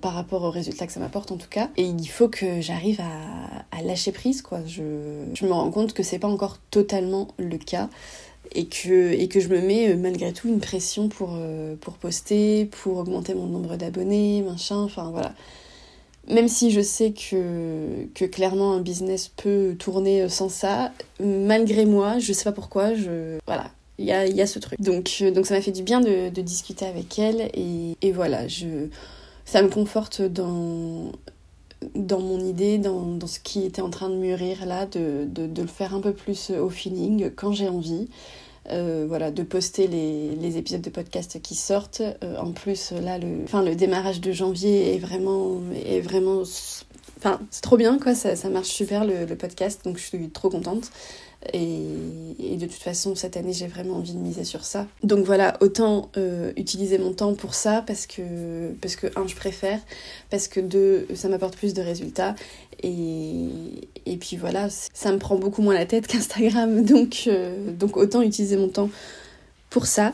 par 0.00 0.14
rapport 0.14 0.42
aux 0.42 0.50
résultats 0.50 0.86
que 0.86 0.92
ça 0.92 1.00
m'apporte 1.00 1.30
en 1.30 1.36
tout 1.36 1.48
cas. 1.48 1.68
Et 1.76 1.84
il 1.84 2.08
faut 2.08 2.28
que 2.28 2.60
j'arrive 2.60 3.00
à, 3.00 3.76
à, 3.76 3.82
lâcher 3.82 4.10
prise, 4.10 4.40
quoi. 4.42 4.60
Je, 4.66 5.26
je 5.34 5.44
me 5.44 5.52
rends 5.52 5.70
compte 5.70 5.92
que 5.92 6.02
c'est 6.02 6.18
pas 6.18 6.28
encore 6.28 6.58
totalement 6.70 7.28
le 7.38 7.58
cas 7.58 7.88
et 8.52 8.66
que, 8.66 9.12
et 9.12 9.28
que 9.28 9.40
je 9.40 9.48
me 9.48 9.60
mets 9.60 9.90
euh, 9.90 9.96
malgré 9.96 10.32
tout 10.32 10.48
une 10.48 10.60
pression 10.60 11.08
pour, 11.08 11.34
euh, 11.34 11.76
pour 11.80 11.94
poster, 11.94 12.66
pour 12.66 12.98
augmenter 12.98 13.34
mon 13.34 13.46
nombre 13.46 13.76
d'abonnés, 13.76 14.42
machin, 14.42 14.78
enfin 14.78 15.10
voilà. 15.10 15.34
Même 16.28 16.48
si 16.48 16.70
je 16.70 16.80
sais 16.80 17.12
que, 17.12 18.06
que 18.14 18.24
clairement 18.24 18.74
un 18.74 18.80
business 18.80 19.28
peut 19.28 19.74
tourner 19.78 20.28
sans 20.28 20.48
ça, 20.48 20.92
malgré 21.18 21.86
moi, 21.86 22.18
je 22.18 22.32
sais 22.32 22.44
pas 22.44 22.52
pourquoi, 22.52 22.94
je. 22.94 23.38
Voilà. 23.46 23.70
Il 24.00 24.06
y 24.06 24.12
a, 24.12 24.26
y 24.26 24.40
a, 24.40 24.46
ce 24.46 24.58
truc. 24.58 24.80
Donc, 24.80 25.18
euh, 25.20 25.30
donc 25.30 25.44
ça 25.44 25.54
m'a 25.54 25.60
fait 25.60 25.72
du 25.72 25.82
bien 25.82 26.00
de, 26.00 26.30
de 26.30 26.40
discuter 26.40 26.86
avec 26.86 27.18
elle 27.18 27.50
et, 27.52 27.98
et, 28.00 28.12
voilà, 28.12 28.48
je, 28.48 28.88
ça 29.44 29.60
me 29.62 29.68
conforte 29.68 30.22
dans, 30.22 31.12
dans 31.94 32.20
mon 32.20 32.40
idée, 32.40 32.78
dans, 32.78 33.02
dans, 33.02 33.26
ce 33.26 33.38
qui 33.40 33.62
était 33.62 33.82
en 33.82 33.90
train 33.90 34.08
de 34.08 34.14
mûrir 34.14 34.64
là, 34.64 34.86
de, 34.86 35.26
de, 35.26 35.46
de, 35.46 35.62
le 35.62 35.68
faire 35.68 35.94
un 35.94 36.00
peu 36.00 36.14
plus 36.14 36.50
au 36.50 36.70
feeling 36.70 37.30
quand 37.36 37.52
j'ai 37.52 37.68
envie. 37.68 38.08
Euh, 38.68 39.06
voilà, 39.08 39.30
de 39.30 39.42
poster 39.42 39.86
les, 39.86 40.36
les, 40.36 40.58
épisodes 40.58 40.82
de 40.82 40.90
podcast 40.90 41.40
qui 41.40 41.54
sortent. 41.54 42.02
Euh, 42.22 42.36
en 42.36 42.52
plus, 42.52 42.92
là, 42.92 43.18
le, 43.18 43.42
enfin, 43.44 43.62
le 43.62 43.74
démarrage 43.74 44.20
de 44.20 44.32
janvier 44.32 44.94
est 44.94 44.98
vraiment, 44.98 45.60
est 45.74 46.00
vraiment, 46.00 46.42
enfin, 47.20 47.40
c'est 47.50 47.62
trop 47.62 47.76
bien, 47.76 47.98
quoi. 47.98 48.14
Ça, 48.14 48.34
ça 48.34 48.48
marche 48.48 48.68
super 48.68 49.04
le, 49.04 49.26
podcast, 49.34 49.84
donc 49.84 49.98
je 49.98 50.02
suis 50.02 50.30
trop 50.30 50.50
contente. 50.50 50.90
Et, 51.54 52.56
de 52.56 52.66
toute 52.66 52.82
façon, 52.82 53.14
cette 53.14 53.36
année, 53.36 53.52
j'ai 53.52 53.66
vraiment 53.66 53.94
envie 53.94 54.12
de 54.12 54.18
miser 54.18 54.44
sur 54.44 54.64
ça. 54.64 54.86
Donc 55.02 55.24
voilà, 55.24 55.56
autant 55.60 56.10
euh, 56.16 56.52
utiliser 56.56 56.98
mon 56.98 57.12
temps 57.12 57.34
pour 57.34 57.54
ça 57.54 57.82
parce 57.86 58.06
que, 58.06 58.72
parce 58.82 58.96
un, 59.16 59.26
je 59.26 59.34
préfère, 59.34 59.80
parce 60.28 60.48
que 60.48 60.60
deux, 60.60 61.06
ça 61.14 61.28
m'apporte 61.28 61.56
plus 61.56 61.72
de 61.72 61.80
résultats. 61.80 62.34
Et, 62.82 63.48
et 64.04 64.16
puis 64.16 64.36
voilà, 64.36 64.68
ça 64.70 65.12
me 65.12 65.18
prend 65.18 65.36
beaucoup 65.36 65.62
moins 65.62 65.74
la 65.74 65.86
tête 65.86 66.06
qu'Instagram. 66.08 66.84
Donc, 66.84 67.24
euh, 67.26 67.70
donc 67.72 67.96
autant 67.96 68.20
utiliser 68.20 68.56
mon 68.56 68.68
temps 68.68 68.90
pour 69.70 69.86
ça. 69.86 70.12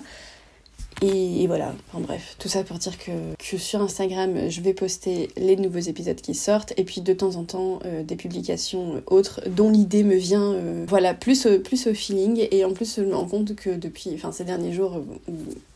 Et, 1.02 1.46
voilà, 1.46 1.74
enfin 1.88 2.00
bref, 2.00 2.36
tout 2.38 2.48
ça 2.48 2.64
pour 2.64 2.78
dire 2.78 2.96
que, 2.96 3.10
que, 3.38 3.58
sur 3.58 3.82
Instagram, 3.82 4.48
je 4.48 4.60
vais 4.62 4.72
poster 4.72 5.28
les 5.36 5.56
nouveaux 5.56 5.78
épisodes 5.78 6.16
qui 6.16 6.34
sortent 6.34 6.72
et 6.78 6.84
puis 6.84 7.02
de 7.02 7.12
temps 7.12 7.36
en 7.36 7.44
temps 7.44 7.80
euh, 7.84 8.02
des 8.02 8.16
publications 8.16 9.02
autres 9.06 9.42
dont 9.46 9.70
l'idée 9.70 10.04
me 10.04 10.16
vient, 10.16 10.54
euh, 10.54 10.86
voilà, 10.88 11.12
plus 11.12 11.46
plus 11.62 11.86
au 11.86 11.92
feeling. 11.92 12.48
Et 12.50 12.64
en 12.64 12.72
plus, 12.72 12.96
je 12.96 13.02
me 13.02 13.14
rends 13.14 13.26
compte 13.28 13.54
que 13.54 13.70
depuis 13.70 14.12
enfin, 14.14 14.32
ces 14.32 14.44
derniers 14.44 14.72
jours 14.72 15.02
où 15.28 15.34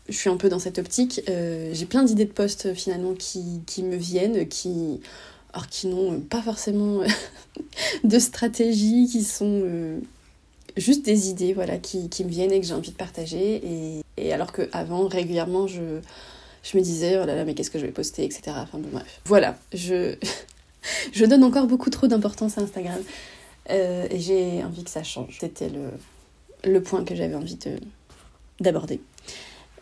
je 0.09 0.17
suis 0.17 0.31
un 0.31 0.39
peu 0.39 0.49
dans 0.49 0.59
cette 0.59 0.79
optique, 0.79 1.21
euh, 1.29 1.71
j'ai 1.75 1.85
plein 1.85 2.03
d'idées 2.03 2.25
de 2.25 2.33
posts 2.33 2.73
finalement 2.73 3.13
qui, 3.13 3.61
qui 3.67 3.83
me 3.83 3.97
viennent, 3.97 4.49
qui, 4.49 5.01
qui 5.71 5.87
n'ont 5.87 6.19
pas 6.19 6.41
forcément 6.41 7.03
de 8.05 8.19
stratégie, 8.19 9.07
qui 9.07 9.23
sont 9.23 10.01
juste 10.81 11.05
des 11.05 11.29
idées 11.29 11.53
voilà, 11.53 11.79
qui, 11.79 12.09
me 12.25 12.29
viennent 12.29 12.53
et 12.53 12.61
que 12.61 12.67
j'ai 12.67 12.75
envie 12.75 12.91
de 12.91 12.97
partager. 12.97 13.61
Et, 13.65 14.01
et 14.17 14.33
alors 14.33 14.53
qu'avant, 14.53 15.07
régulièrement, 15.07 15.67
je, 15.67 16.01
me 16.75 16.81
disais, 16.81 17.19
oh 17.21 17.27
mais 17.47 17.55
qu'est-ce 17.55 17.71
que 17.71 17.79
je 17.79 17.87
vais 17.87 17.93
poster, 17.93 18.25
etc. 18.25 18.43
Enfin 18.49 18.79
bon, 18.79 18.89
bref. 18.93 19.21
Voilà, 19.25 19.57
je, 19.73 20.17
donne 21.25 21.45
encore 21.45 21.67
beaucoup 21.67 21.91
trop 21.91 22.07
d'importance 22.07 22.59
à 22.59 22.63
Instagram. 22.63 23.01
Euh, 23.71 24.07
et 24.11 24.19
j'ai 24.19 24.65
envie 24.65 24.85
que 24.85 24.91
ça 24.91 25.03
change. 25.03 25.39
C'était 25.41 25.71
le, 26.65 26.83
point 26.83 27.05
que 27.05 27.15
j'avais 27.15 27.35
envie 27.35 27.57
de, 27.57 27.77
d'aborder. 28.61 29.01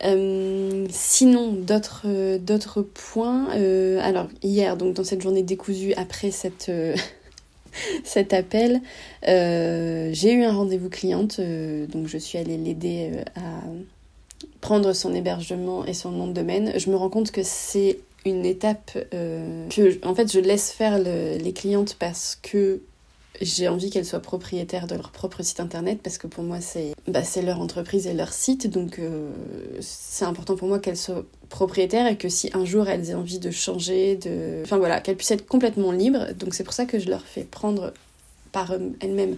Euh, 0.05 0.87
sinon, 0.91 1.53
d'autres, 1.53 2.37
d'autres 2.39 2.83
points. 2.83 3.49
Euh, 3.57 3.99
alors, 4.03 4.29
hier, 4.43 4.77
donc 4.77 4.95
dans 4.95 5.05
cette 5.05 5.23
journée 5.23 5.43
décousue, 5.43 5.95
après 5.95 6.31
cette, 6.31 6.71
cet 8.05 8.33
appel, 8.33 8.81
euh, 9.27 10.11
j'ai 10.13 10.33
eu 10.33 10.45
un 10.45 10.53
rendez-vous 10.53 10.89
cliente, 10.89 11.39
euh, 11.39 11.87
donc 11.87 12.07
je 12.07 12.19
suis 12.19 12.39
allée 12.39 12.57
l'aider 12.57 13.11
euh, 13.13 13.23
à 13.37 13.63
prendre 14.61 14.93
son 14.93 15.15
hébergement 15.15 15.85
et 15.85 15.95
son 15.95 16.11
nom 16.11 16.27
de 16.27 16.33
domaine. 16.33 16.73
Je 16.77 16.91
me 16.91 16.97
rends 16.97 17.11
compte 17.11 17.31
que 17.31 17.43
c'est 17.43 17.99
une 18.25 18.45
étape 18.45 18.99
que, 19.13 20.07
en 20.07 20.15
fait, 20.15 20.31
je 20.31 20.41
laisse 20.41 20.71
faire 20.71 20.99
le, 20.99 21.39
les 21.39 21.53
clientes 21.53 21.97
parce 21.99 22.39
que 22.41 22.83
j'ai 23.41 23.69
envie 23.69 23.91
qu'elles 23.91 24.05
soient 24.05 24.21
propriétaires 24.21 24.87
de 24.87 24.97
leur 24.97 25.13
propre 25.13 25.43
site 25.43 25.61
internet 25.61 26.01
parce 26.03 26.19
que 26.19 26.27
pour 26.27 26.43
moi 26.43 26.61
c'est 26.61 26.93
bah, 27.07 27.23
leur 27.41 27.61
entreprise 27.61 28.09
et 28.09 28.13
leur 28.13 28.33
site 28.33 28.69
donc 28.69 29.01
c'est 29.81 30.25
important 30.25 30.57
pour 30.57 30.67
moi 30.67 30.81
qu'elles 30.81 30.97
soient 30.97 31.25
propriétaires 31.49 32.07
et 32.07 32.17
que 32.17 32.29
si 32.29 32.51
un 32.55 32.65
jour 32.65 32.89
elles 32.89 33.11
aient 33.11 33.15
envie 33.15 33.39
de 33.39 33.51
changer 33.51 34.17
de 34.17 34.63
enfin 34.63 34.77
voilà 34.77 35.01
qu'elles 35.01 35.17
puissent 35.17 35.31
être 35.31 35.47
complètement 35.47 35.93
libres 35.93 36.27
donc 36.39 36.55
c'est 36.55 36.65
pour 36.65 36.75
ça 36.75 36.85
que 36.85 36.99
je 36.99 37.09
leur 37.09 37.23
fais 37.23 37.45
prendre 37.45 37.93
par 38.53 38.75
elles-mêmes 39.01 39.37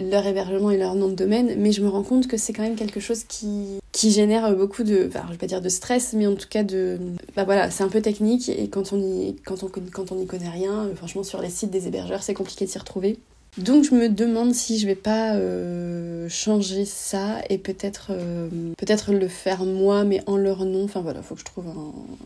leur 0.00 0.26
hébergement 0.26 0.70
et 0.70 0.76
leur 0.76 0.94
nom 0.94 1.08
de 1.08 1.14
domaine, 1.14 1.54
mais 1.58 1.72
je 1.72 1.82
me 1.82 1.88
rends 1.88 2.02
compte 2.02 2.26
que 2.26 2.36
c'est 2.36 2.52
quand 2.52 2.62
même 2.62 2.76
quelque 2.76 3.00
chose 3.00 3.24
qui, 3.24 3.78
qui 3.92 4.10
génère 4.10 4.54
beaucoup 4.54 4.82
de, 4.82 5.06
enfin, 5.08 5.22
je 5.26 5.32
vais 5.32 5.38
pas 5.38 5.46
dire 5.46 5.62
de 5.62 5.68
stress, 5.68 6.12
mais 6.12 6.26
en 6.26 6.34
tout 6.34 6.48
cas 6.48 6.62
de, 6.62 6.98
bah 7.34 7.44
voilà, 7.44 7.70
c'est 7.70 7.84
un 7.84 7.88
peu 7.88 8.02
technique 8.02 8.48
et 8.48 8.68
quand 8.68 8.92
on 8.92 9.00
y, 9.00 9.36
quand 9.44 9.62
on, 9.62 9.68
quand 9.68 10.12
on 10.12 10.16
n'y 10.16 10.26
connaît 10.26 10.50
rien, 10.50 10.86
euh, 10.86 10.94
franchement 10.94 11.22
sur 11.22 11.40
les 11.40 11.50
sites 11.50 11.70
des 11.70 11.86
hébergeurs, 11.86 12.22
c'est 12.22 12.34
compliqué 12.34 12.66
de 12.66 12.70
s'y 12.70 12.78
retrouver. 12.78 13.18
Donc 13.58 13.84
je 13.84 13.94
me 13.94 14.08
demande 14.08 14.52
si 14.54 14.78
je 14.78 14.86
vais 14.86 14.94
pas 14.94 15.34
euh, 15.34 16.28
changer 16.28 16.84
ça 16.84 17.40
et 17.48 17.56
peut-être 17.56 18.08
euh, 18.10 18.50
peut-être 18.76 19.12
le 19.12 19.28
faire 19.28 19.64
moi 19.64 20.04
mais 20.04 20.22
en 20.26 20.36
leur 20.36 20.66
nom. 20.66 20.84
Enfin 20.84 21.00
voilà, 21.00 21.22
faut 21.22 21.34
que 21.34 21.40
je 21.40 21.46
trouve 21.46 21.66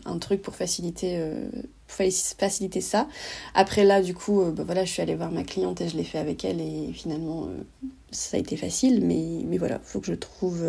un, 0.05 0.17
truc 0.17 0.41
pour 0.41 0.55
faciliter 0.55 1.15
euh, 1.17 1.49
faciliter 1.87 2.81
ça. 2.81 3.07
Après 3.55 3.85
là 3.85 4.01
du 4.01 4.13
coup 4.13 4.43
bah, 4.51 4.63
voilà, 4.65 4.83
je 4.83 4.91
suis 4.91 5.01
allée 5.01 5.15
voir 5.15 5.31
ma 5.31 5.43
cliente 5.43 5.79
et 5.79 5.87
je 5.87 5.95
l'ai 5.95 6.03
fait 6.03 6.19
avec 6.19 6.43
elle 6.43 6.59
et 6.59 6.91
finalement 6.93 7.47
ça 8.11 8.35
a 8.35 8.39
été 8.39 8.57
facile 8.57 9.05
mais 9.05 9.43
mais 9.45 9.57
voilà, 9.57 9.79
faut 9.83 10.01
que 10.01 10.07
je 10.07 10.13
trouve 10.15 10.65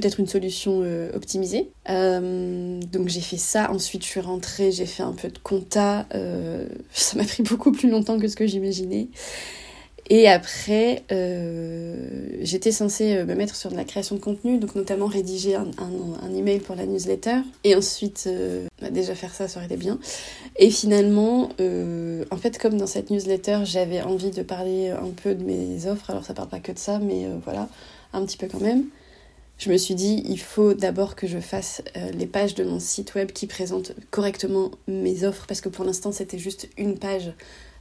peut-être 0.00 0.20
une 0.20 0.28
solution 0.28 0.80
euh, 0.82 1.10
optimisée. 1.14 1.70
Euh, 1.90 2.80
donc 2.92 3.08
j'ai 3.08 3.20
fait 3.20 3.36
ça, 3.36 3.70
ensuite 3.72 4.04
je 4.04 4.08
suis 4.08 4.20
rentrée, 4.20 4.70
j'ai 4.70 4.86
fait 4.86 5.02
un 5.02 5.12
peu 5.12 5.28
de 5.28 5.38
compta, 5.38 6.06
euh, 6.14 6.66
ça 6.92 7.16
m'a 7.16 7.24
pris 7.24 7.42
beaucoup 7.42 7.72
plus 7.72 7.90
longtemps 7.90 8.18
que 8.18 8.28
ce 8.28 8.36
que 8.36 8.46
j'imaginais. 8.46 9.08
Et 10.10 10.26
après, 10.26 11.02
j'étais 12.40 12.72
censée 12.72 13.24
me 13.24 13.34
mettre 13.34 13.54
sur 13.54 13.70
de 13.70 13.76
la 13.76 13.84
création 13.84 14.16
de 14.16 14.20
contenu, 14.22 14.56
donc 14.56 14.74
notamment 14.74 15.04
rédiger 15.04 15.54
un, 15.54 15.66
un, 15.76 16.26
un 16.26 16.34
email 16.34 16.60
pour 16.60 16.76
la 16.76 16.86
newsletter. 16.86 17.40
Et 17.62 17.74
ensuite, 17.74 18.26
bah 18.80 18.88
déjà 18.88 19.14
faire 19.14 19.34
ça, 19.34 19.48
ça 19.48 19.58
aurait 19.58 19.66
été 19.66 19.76
bien. 19.76 19.98
Et 20.56 20.70
finalement, 20.70 21.50
en 22.30 22.36
fait, 22.38 22.56
comme 22.56 22.78
dans 22.78 22.86
cette 22.86 23.10
newsletter, 23.10 23.58
j'avais 23.64 24.00
envie 24.00 24.30
de 24.30 24.42
parler 24.42 24.88
un 24.88 25.10
peu 25.22 25.34
de 25.34 25.44
mes 25.44 25.86
offres. 25.86 26.08
Alors 26.08 26.24
ça 26.24 26.32
parle 26.32 26.48
pas 26.48 26.60
que 26.60 26.72
de 26.72 26.78
ça, 26.78 26.98
mais 27.00 27.26
voilà, 27.44 27.68
un 28.14 28.24
petit 28.24 28.38
peu 28.38 28.48
quand 28.50 28.62
même 28.62 28.84
je 29.58 29.70
me 29.70 29.76
suis 29.76 29.94
dit, 29.94 30.22
il 30.26 30.38
faut 30.38 30.72
d'abord 30.72 31.16
que 31.16 31.26
je 31.26 31.40
fasse 31.40 31.82
euh, 31.96 32.10
les 32.12 32.26
pages 32.26 32.54
de 32.54 32.64
mon 32.64 32.78
site 32.78 33.14
web 33.14 33.32
qui 33.32 33.46
présentent 33.46 33.92
correctement 34.10 34.70
mes 34.86 35.24
offres, 35.24 35.46
parce 35.46 35.60
que 35.60 35.68
pour 35.68 35.84
l'instant, 35.84 36.12
c'était 36.12 36.38
juste 36.38 36.68
une 36.76 36.96
page 36.96 37.32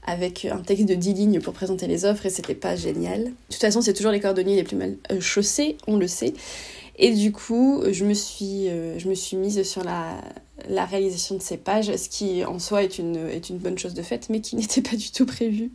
avec 0.05 0.45
un 0.45 0.59
texte 0.59 0.85
de 0.85 0.95
10 0.95 1.13
lignes 1.13 1.41
pour 1.41 1.53
présenter 1.53 1.85
les 1.85 2.05
offres 2.05 2.25
et 2.25 2.29
c'était 2.29 2.55
pas 2.55 2.75
génial. 2.75 3.25
De 3.25 3.31
toute 3.51 3.61
façon, 3.61 3.81
c'est 3.81 3.93
toujours 3.93 4.11
les 4.11 4.19
cordonniers 4.19 4.55
les 4.55 4.63
plus 4.63 4.77
mal 4.77 4.97
euh, 5.11 5.19
chaussés, 5.19 5.77
on 5.85 5.97
le 5.97 6.07
sait. 6.07 6.33
Et 6.97 7.13
du 7.13 7.31
coup, 7.31 7.83
je 7.91 8.05
me 8.05 8.13
suis, 8.13 8.69
euh, 8.69 8.97
je 8.97 9.07
me 9.07 9.13
suis 9.13 9.37
mise 9.37 9.61
sur 9.63 9.83
la, 9.83 10.19
la 10.67 10.85
réalisation 10.85 11.35
de 11.35 11.41
ces 11.41 11.57
pages, 11.57 11.95
ce 11.95 12.09
qui 12.09 12.43
en 12.43 12.59
soi 12.59 12.83
est 12.83 12.99
une, 12.99 13.17
bonne 13.51 13.77
chose 13.77 13.93
de 13.93 14.01
fait, 14.01 14.29
mais 14.29 14.41
qui 14.41 14.55
n'était 14.57 14.81
pas 14.81 14.95
du 14.95 15.11
tout 15.11 15.25
prévu 15.25 15.71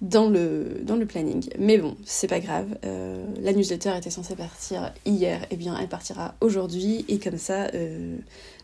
dans 0.00 0.28
le, 0.28 1.04
planning. 1.06 1.48
Mais 1.58 1.78
bon, 1.78 1.96
c'est 2.04 2.28
pas 2.28 2.40
grave. 2.40 2.66
Euh, 2.84 3.24
la 3.40 3.52
newsletter 3.52 3.92
était 3.96 4.10
censée 4.10 4.36
partir 4.36 4.92
hier, 5.04 5.42
et 5.44 5.46
eh 5.52 5.56
bien 5.56 5.76
elle 5.78 5.88
partira 5.88 6.34
aujourd'hui, 6.40 7.04
et 7.08 7.18
comme 7.18 7.38
ça, 7.38 7.66
euh, 7.74 8.16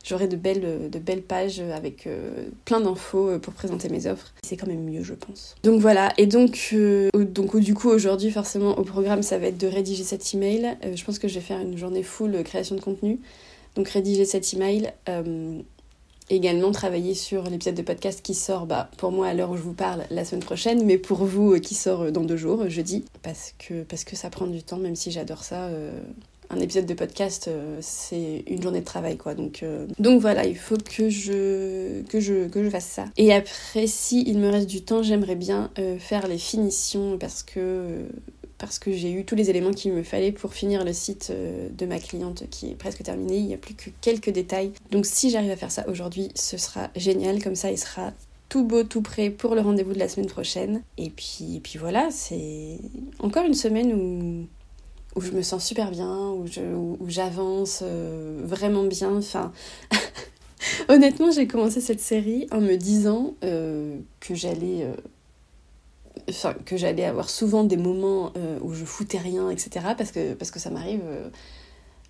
j'aurai 0.05 0.29
de 0.29 0.37
belles, 0.37 1.23
pages 1.23 1.61
avec 1.61 2.07
euh, 2.07 2.47
plein 2.65 2.81
d'infos 2.81 3.39
pour 3.41 3.53
présenter 3.53 3.89
mes 3.89 4.07
offres. 4.07 4.33
C'est 4.43 4.57
quand 4.57 4.69
même 4.69 4.85
mieux, 4.85 5.03
je 5.03 5.15
pense. 5.15 5.57
Donc 5.65 5.81
voilà, 5.81 6.13
et 6.17 6.27
donc, 6.27 6.75
donc 7.15 7.57
du 7.57 7.75
coup, 7.75 7.89
aujourd'hui, 7.89 8.31
forcément, 8.31 8.79
au 8.79 8.85
programme, 8.85 9.23
ça 9.23 9.39
va 9.39 9.49
être 9.49 9.59
de 9.59 9.67
rédiger 9.67 10.05
cet 10.05 10.35
email. 10.35 10.77
Je 10.95 11.05
pense 11.05 11.19
que 11.19 11.29
je 11.29 11.35
vais 11.35 11.41
faire 11.41 11.61
une 11.61 11.77
journée 11.77 12.03
full 12.03 12.43
création 12.45 12.77
de 12.77 12.81
contenu. 12.81 13.19
Donc 13.75 13.89
rédiger 13.89 14.25
cet 14.25 14.53
email, 14.53 14.93
euh, 15.09 15.61
également 16.31 16.73
travailler 16.73 17.15
sur 17.15 17.49
l'épisode 17.49 17.75
de 17.75 17.83
podcast 17.83 18.21
qui 18.23 18.35
sort, 18.35 18.67
bah, 18.67 18.91
pour 18.97 19.13
moi 19.13 19.29
à 19.29 19.35
l'heure 19.35 19.51
où 19.51 19.57
je 19.57 19.63
vous 19.63 19.75
parle, 19.75 20.05
la 20.11 20.25
semaine 20.25 20.45
prochaine, 20.45 20.85
mais 20.85 20.99
pour 20.99 21.25
vous 21.25 21.55
euh, 21.55 21.59
qui 21.59 21.75
sort 21.75 22.11
dans 22.13 22.25
deux 22.25 22.37
jours, 22.37 22.69
jeudi, 22.69 23.05
parce 23.23 23.55
que, 23.59 23.83
parce 23.83 24.05
que 24.05 24.17
ça 24.17 24.31
prend 24.31 24.47
du 24.47 24.63
temps, 24.63 24.79
même 24.79 24.97
si 24.97 25.11
j'adore 25.11 25.45
ça. 25.45 25.67
Euh, 25.67 26.01
un 26.51 26.61
épisode 26.61 26.87
de 26.87 26.95
podcast, 26.95 27.49
euh, 27.49 27.79
c'est 27.81 28.45
une 28.47 28.63
journée 28.63 28.81
de 28.81 28.85
travail, 28.85 29.17
quoi. 29.17 29.35
Donc, 29.35 29.63
euh, 29.63 29.87
donc 29.99 30.21
voilà, 30.21 30.47
il 30.47 30.57
faut 30.57 30.77
que 30.77 31.11
je, 31.11 32.03
que, 32.03 32.21
je, 32.21 32.49
que 32.49 32.65
je 32.65 32.71
fasse 32.71 32.87
ça. 32.87 33.05
Et 33.17 33.33
après, 33.33 33.87
si 33.87 34.23
il 34.27 34.39
me 34.39 34.49
reste 34.49 34.69
du 34.69 34.83
temps, 34.83 35.03
j'aimerais 35.03 35.35
bien 35.35 35.71
euh, 35.79 35.99
faire 35.99 36.27
les 36.27 36.39
finitions 36.39 37.19
parce 37.19 37.43
que 37.43 38.07
parce 38.59 38.79
que 38.79 38.93
j'ai 38.93 39.12
eu 39.12 39.25
tous 39.25 39.35
les 39.35 39.50
éléments 39.50 39.73
qu'il 39.73 39.93
me 39.93 40.03
fallait 40.03 40.33
pour 40.33 40.53
finir 40.53 40.85
le 40.85 40.93
site 40.93 41.33
de 41.33 41.87
ma 41.87 41.99
cliente 41.99 42.45
qui 42.50 42.71
est 42.71 42.75
presque 42.75 43.03
terminé. 43.03 43.37
Il 43.37 43.47
n'y 43.47 43.55
a 43.55 43.59
plus 43.59 43.75
que 43.75 43.91
quelques 44.00 44.31
détails. 44.31 44.73
Donc 44.91 45.07
si 45.07 45.31
j'arrive 45.31 45.50
à 45.50 45.57
faire 45.57 45.71
ça 45.71 45.88
aujourd'hui, 45.88 46.31
ce 46.35 46.59
sera 46.59 46.91
génial. 46.97 47.43
Comme 47.43 47.55
ça, 47.55 47.71
il 47.71 47.79
sera 47.79 48.12
tout 48.49 48.65
beau, 48.65 48.83
tout 48.83 49.03
prêt 49.03 49.31
pour 49.31 49.55
le 49.55 49.61
rendez-vous 49.61 49.93
de 49.93 49.99
la 49.99 50.09
semaine 50.09 50.29
prochaine. 50.29 50.83
Et 50.97 51.11
puis, 51.11 51.61
puis 51.62 51.79
voilà, 51.79 52.09
c'est 52.11 52.79
encore 53.19 53.45
une 53.45 53.55
semaine 53.55 53.93
où, 53.93 54.47
où 55.17 55.21
je 55.21 55.33
me 55.33 55.43
sens 55.43 55.65
super 55.65 55.91
bien, 55.91 56.31
où, 56.31 56.47
je, 56.47 56.62
j'avance 57.07 57.81
euh, 57.83 58.41
vraiment 58.45 58.85
bien. 58.85 59.17
Enfin, 59.17 59.53
honnêtement, 60.88 61.31
j'ai 61.31 61.47
commencé 61.47 61.81
cette 61.81 62.00
série 62.00 62.47
en 62.50 62.61
me 62.61 62.77
disant 62.77 63.35
euh, 63.45 63.99
que 64.21 64.35
j'allais... 64.35 64.85
Euh, 64.85 64.95
que 66.64 66.76
j'allais 66.76 67.04
avoir 67.04 67.30
souvent 67.30 67.64
des 67.64 67.76
moments 67.76 68.32
euh, 68.37 68.58
où 68.62 68.73
je 68.75 68.85
foutais 68.85 69.18
rien, 69.18 69.50
etc. 69.50 69.87
Parce 69.97 70.12
que, 70.12 70.35
parce 70.35 70.50
que 70.50 70.58
ça 70.58 70.70
m'arrive. 70.70 71.02
Euh... 71.04 71.28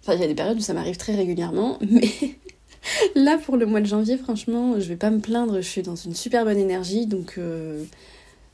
Enfin, 0.02 0.14
il 0.14 0.20
y 0.20 0.24
a 0.24 0.28
des 0.28 0.34
périodes 0.34 0.58
où 0.58 0.62
ça 0.62 0.74
m'arrive 0.74 0.96
très 0.96 1.14
régulièrement, 1.14 1.78
mais 1.90 2.10
là, 3.14 3.38
pour 3.38 3.56
le 3.56 3.66
mois 3.66 3.80
de 3.80 3.86
janvier, 3.86 4.16
franchement, 4.16 4.78
je 4.78 4.88
vais 4.88 4.96
pas 4.96 5.10
me 5.10 5.18
plaindre. 5.18 5.56
Je 5.56 5.68
suis 5.68 5.82
dans 5.82 5.96
une 5.96 6.14
super 6.14 6.44
bonne 6.44 6.58
énergie, 6.58 7.06
donc 7.06 7.34
euh, 7.38 7.84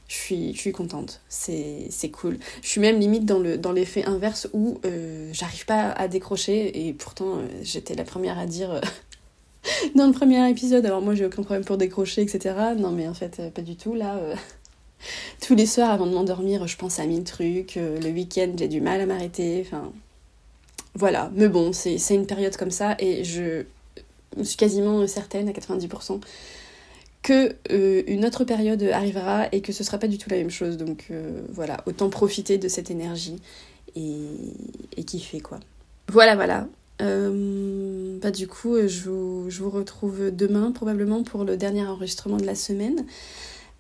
je 0.09 0.15
suis, 0.15 0.55
je 0.55 0.59
suis 0.59 0.73
contente, 0.73 1.21
c'est 1.29 1.91
cool. 2.13 2.39
Je 2.63 2.69
suis 2.69 2.81
même 2.81 2.99
limite 2.99 3.25
dans 3.25 3.39
le 3.39 3.59
dans 3.59 3.73
l'effet 3.73 4.05
inverse 4.05 4.49
où 4.53 4.81
j'arrive 5.33 5.67
pas 5.67 5.91
à 5.93 6.09
décrocher 6.09 6.87
et 6.87 6.93
pourtant 6.93 7.39
j'étais 7.63 7.95
la 7.95 8.05
première 8.05 8.39
à 8.39 8.47
dire 8.47 8.81
dans 9.95 10.07
le 10.07 10.13
premier 10.13 10.49
épisode, 10.51 10.85
alors 10.85 11.03
moi 11.03 11.15
j'ai 11.15 11.27
aucun 11.27 11.43
problème 11.43 11.65
pour 11.65 11.79
décrocher, 11.79 12.23
etc. 12.23 12.55
Non 12.77 12.91
mais 12.91 13.09
en 13.09 13.15
fait 13.15 13.41
pas 13.55 13.63
du 13.63 13.77
tout 13.77 13.95
là. 13.95 14.19
Tous 15.41 15.55
les 15.55 15.67
soirs 15.67 15.91
avant 15.91 16.07
de 16.07 16.13
m'endormir, 16.13 16.67
je 16.67 16.77
pense 16.77 16.99
à 17.01 17.07
mille 17.07 17.25
trucs. 17.25 17.77
le 17.77 18.11
week-end 18.11 18.53
j'ai 18.57 18.69
du 18.69 18.81
mal 18.81 19.01
à 19.01 19.07
m'arrêter. 19.07 19.65
Enfin 19.67 19.93
voilà, 20.95 21.31
mais 21.35 21.49
bon, 21.49 21.73
c'est 21.73 21.99
une 22.11 22.27
période 22.27 22.57
comme 22.57 22.71
ça 22.71 22.95
et 22.99 23.25
je 23.25 23.65
suis 24.43 24.57
quasiment 24.57 25.07
certaine 25.07 25.49
à 25.49 25.53
90% 25.53 26.21
que 27.25 27.57
euh, 27.73 28.03
une 28.07 28.25
autre 28.25 28.45
période 28.45 28.83
arrivera 28.83 29.49
et 29.51 29.63
que 29.63 29.73
ce 29.73 29.83
sera 29.83 29.99
pas 29.99 30.07
du 30.07 30.19
tout 30.19 30.31
la 30.31 30.37
même 30.37 30.51
chose. 30.51 30.77
Donc 30.77 31.07
euh, 31.11 31.41
voilà, 31.49 31.83
autant 31.87 32.11
profiter 32.11 32.59
de 32.59 32.69
cette 32.69 32.91
énergie 32.93 33.37
et, 33.97 35.03
kiffer 35.05 35.41
quoi. 35.41 35.59
Voilà, 36.09 36.37
voilà. 36.37 36.69
Euh, 37.03 38.19
bah, 38.21 38.31
du 38.31 38.47
coup, 38.47 38.77
je 38.87 39.09
vous, 39.09 39.71
retrouve 39.71 40.31
demain 40.31 40.71
probablement 40.71 41.25
pour 41.25 41.45
le 41.45 41.57
dernier 41.57 41.85
enregistrement 41.85 42.37
de 42.37 42.45
la 42.45 42.55
semaine. 42.55 43.05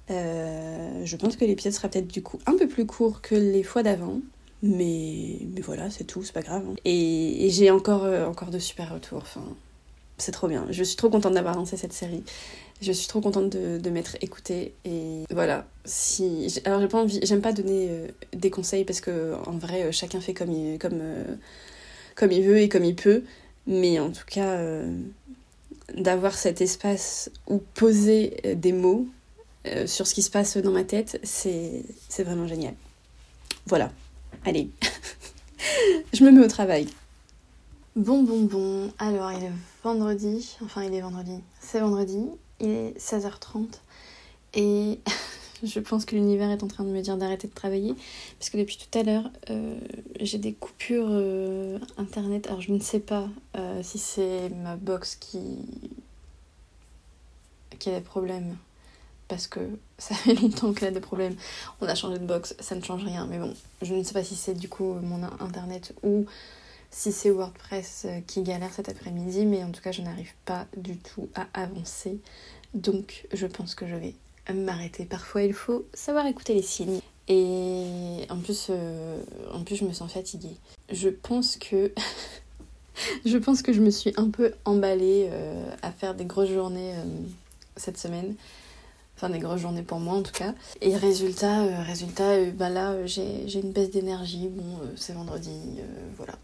Je 0.08 1.16
pense 1.16 1.36
que 1.36 1.44
l'épisode 1.44 1.72
sera 1.72 1.88
peut-être 1.88 2.08
du 2.08 2.22
coup 2.22 2.38
un 2.46 2.56
peu 2.56 2.68
plus 2.68 2.86
court 2.86 3.20
que 3.20 3.34
les 3.34 3.62
fois 3.62 3.82
d'avant. 3.82 4.20
Mais, 4.62 5.40
mais 5.54 5.60
voilà, 5.60 5.90
c'est 5.90 6.04
tout, 6.04 6.22
c'est 6.22 6.32
pas 6.32 6.40
grave. 6.40 6.64
Hein. 6.66 6.74
Et, 6.86 7.48
j'ai 7.50 7.70
encore, 7.70 8.04
encore 8.26 8.50
de 8.50 8.58
super 8.58 8.94
retours. 8.94 9.18
Enfin, 9.18 9.44
c'est 10.16 10.32
trop 10.32 10.48
bien. 10.48 10.66
Je 10.70 10.82
suis 10.84 10.96
trop 10.96 11.10
contente 11.10 11.34
d'avoir 11.34 11.54
lancé 11.54 11.76
cette 11.76 11.92
série. 11.92 12.22
Je 12.80 12.92
suis 12.92 13.08
trop 13.08 13.20
contente 13.20 13.50
de, 13.50 13.78
de 13.78 13.90
m'être 13.90 14.16
écoutée. 14.20 14.74
Et 14.84 15.24
voilà. 15.30 15.66
Si... 15.84 16.60
Alors, 16.64 16.80
j'ai 16.80 16.88
pas 16.88 16.98
envie. 16.98 17.20
J'aime 17.22 17.40
pas 17.40 17.52
donner 17.52 17.88
euh, 17.90 18.08
des 18.32 18.50
conseils 18.50 18.84
parce 18.84 19.00
que, 19.00 19.34
en 19.46 19.52
vrai, 19.52 19.84
euh, 19.84 19.92
chacun 19.92 20.20
fait 20.20 20.34
comme 20.34 20.52
il, 20.52 20.78
comme, 20.78 21.00
euh, 21.00 21.34
comme 22.14 22.32
il 22.32 22.42
veut 22.42 22.58
et 22.58 22.68
comme 22.68 22.84
il 22.84 22.94
peut. 22.94 23.22
Mais 23.66 23.98
en 23.98 24.10
tout 24.10 24.26
cas, 24.26 24.60
d'avoir 25.96 26.34
cet 26.34 26.60
espace 26.60 27.30
où 27.48 27.62
poser 27.74 28.36
des 28.56 28.72
mots 28.72 29.06
sur 29.86 30.06
ce 30.06 30.14
qui 30.14 30.22
se 30.22 30.30
passe 30.30 30.56
dans 30.56 30.70
ma 30.70 30.84
tête, 30.84 31.20
c'est 31.22 31.84
vraiment 32.18 32.46
génial. 32.46 32.74
Voilà. 33.66 33.90
Allez. 34.44 34.70
Je 36.12 36.24
me 36.24 36.30
mets 36.30 36.44
au 36.44 36.48
travail. 36.48 36.88
Bon, 37.96 38.22
bon, 38.22 38.42
bon. 38.42 38.92
Alors, 38.98 39.32
il 39.32 39.44
est 39.44 39.52
vendredi. 39.82 40.56
Enfin, 40.62 40.84
il 40.84 40.94
est 40.94 41.00
vendredi. 41.00 41.40
C'est 41.60 41.80
vendredi. 41.80 42.26
Il 42.60 42.68
est 42.68 42.98
16h30 42.98 43.68
et 44.54 45.00
je 45.62 45.80
pense 45.80 46.04
que 46.04 46.14
l'univers 46.14 46.50
est 46.50 46.62
en 46.62 46.68
train 46.68 46.84
de 46.84 46.90
me 46.90 47.00
dire 47.00 47.16
d'arrêter 47.16 47.48
de 47.48 47.54
travailler 47.54 47.94
parce 48.38 48.50
que 48.50 48.58
depuis 48.58 48.78
tout 48.78 48.98
à 48.98 49.02
l'heure 49.02 49.30
euh, 49.50 49.76
j'ai 50.20 50.38
des 50.38 50.52
coupures 50.52 51.08
euh, 51.10 51.78
internet. 51.96 52.46
Alors 52.46 52.60
je 52.60 52.72
ne 52.72 52.78
sais 52.78 53.00
pas 53.00 53.28
euh, 53.56 53.82
si 53.82 53.98
c'est 53.98 54.50
ma 54.50 54.76
box 54.76 55.16
qui 55.16 55.58
qui 57.78 57.90
a 57.90 57.98
des 57.98 58.04
problèmes 58.04 58.56
parce 59.28 59.46
que 59.46 59.60
ça 59.98 60.14
fait 60.14 60.34
longtemps 60.34 60.72
qu'elle 60.72 60.88
a 60.88 60.92
des 60.92 61.00
problèmes. 61.00 61.36
On 61.80 61.86
a 61.86 61.94
changé 61.94 62.18
de 62.18 62.26
box, 62.26 62.54
ça 62.60 62.74
ne 62.74 62.82
change 62.82 63.04
rien. 63.04 63.26
Mais 63.26 63.38
bon, 63.38 63.54
je 63.82 63.94
ne 63.94 64.02
sais 64.02 64.12
pas 64.12 64.24
si 64.24 64.36
c'est 64.36 64.54
du 64.54 64.68
coup 64.68 64.94
mon 65.02 65.22
internet 65.40 65.94
ou 66.02 66.26
si 66.94 67.10
c'est 67.10 67.30
WordPress 67.30 68.04
euh, 68.04 68.20
qui 68.26 68.42
galère 68.42 68.72
cet 68.72 68.88
après-midi, 68.88 69.46
mais 69.46 69.64
en 69.64 69.72
tout 69.72 69.82
cas 69.82 69.90
je 69.90 70.00
n'arrive 70.02 70.32
pas 70.44 70.66
du 70.76 70.96
tout 70.96 71.28
à 71.34 71.46
avancer. 71.52 72.20
Donc 72.72 73.26
je 73.32 73.46
pense 73.46 73.74
que 73.74 73.86
je 73.86 73.96
vais 73.96 74.14
m'arrêter. 74.52 75.04
Parfois 75.04 75.42
il 75.42 75.52
faut 75.52 75.86
savoir 75.92 76.26
écouter 76.26 76.54
les 76.54 76.62
signes. 76.62 77.00
Et 77.26 78.26
en 78.28 78.36
plus, 78.36 78.66
euh, 78.68 79.18
en 79.52 79.64
plus 79.64 79.76
je 79.76 79.84
me 79.84 79.92
sens 79.92 80.12
fatiguée. 80.12 80.56
Je 80.92 81.08
pense 81.08 81.56
que 81.56 81.92
je 83.24 83.38
pense 83.38 83.62
que 83.62 83.72
je 83.72 83.80
me 83.80 83.90
suis 83.90 84.12
un 84.16 84.30
peu 84.30 84.52
emballée 84.64 85.28
euh, 85.32 85.68
à 85.82 85.90
faire 85.90 86.14
des 86.14 86.26
grosses 86.26 86.50
journées 86.50 86.94
cette 87.76 87.98
semaine. 87.98 88.36
Enfin, 89.24 89.32
des 89.32 89.38
grosses 89.38 89.60
journées 89.60 89.82
pour 89.82 90.00
moi 90.00 90.14
en 90.14 90.22
tout 90.22 90.32
cas. 90.32 90.54
Et 90.82 90.96
résultat, 90.96 91.82
résultat 91.82 92.50
bah 92.50 92.68
là, 92.68 93.06
j'ai 93.06 93.58
une 93.58 93.72
baisse 93.72 93.90
d'énergie. 93.90 94.48
Bon, 94.48 94.80
c'est 94.96 95.14
vendredi, 95.14 95.78
voilà 96.16 96.34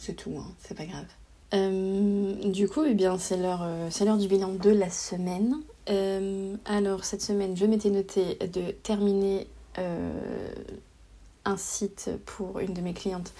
c'est 0.00 0.14
tout, 0.14 0.32
hein, 0.38 0.46
c'est 0.60 0.76
pas 0.76 0.86
grave. 0.86 1.04
Euh, 1.52 2.34
du 2.50 2.68
coup, 2.68 2.84
eh 2.84 2.94
bien, 2.94 3.18
c'est 3.18 3.36
l'heure, 3.36 3.62
euh, 3.62 4.16
du 4.16 4.28
bilan 4.28 4.54
de 4.54 4.70
la 4.70 4.88
semaine. 4.88 5.56
Euh, 5.90 6.54
alors, 6.64 7.04
cette 7.04 7.20
semaine, 7.20 7.56
je 7.56 7.66
m'étais 7.66 7.90
noté 7.90 8.36
de 8.36 8.70
terminer 8.70 9.46
un 11.44 11.56
site 11.56 12.10
pour 12.26 12.60
une 12.60 12.74
de 12.74 12.80
mes 12.80 12.92
clientes. 12.92 13.32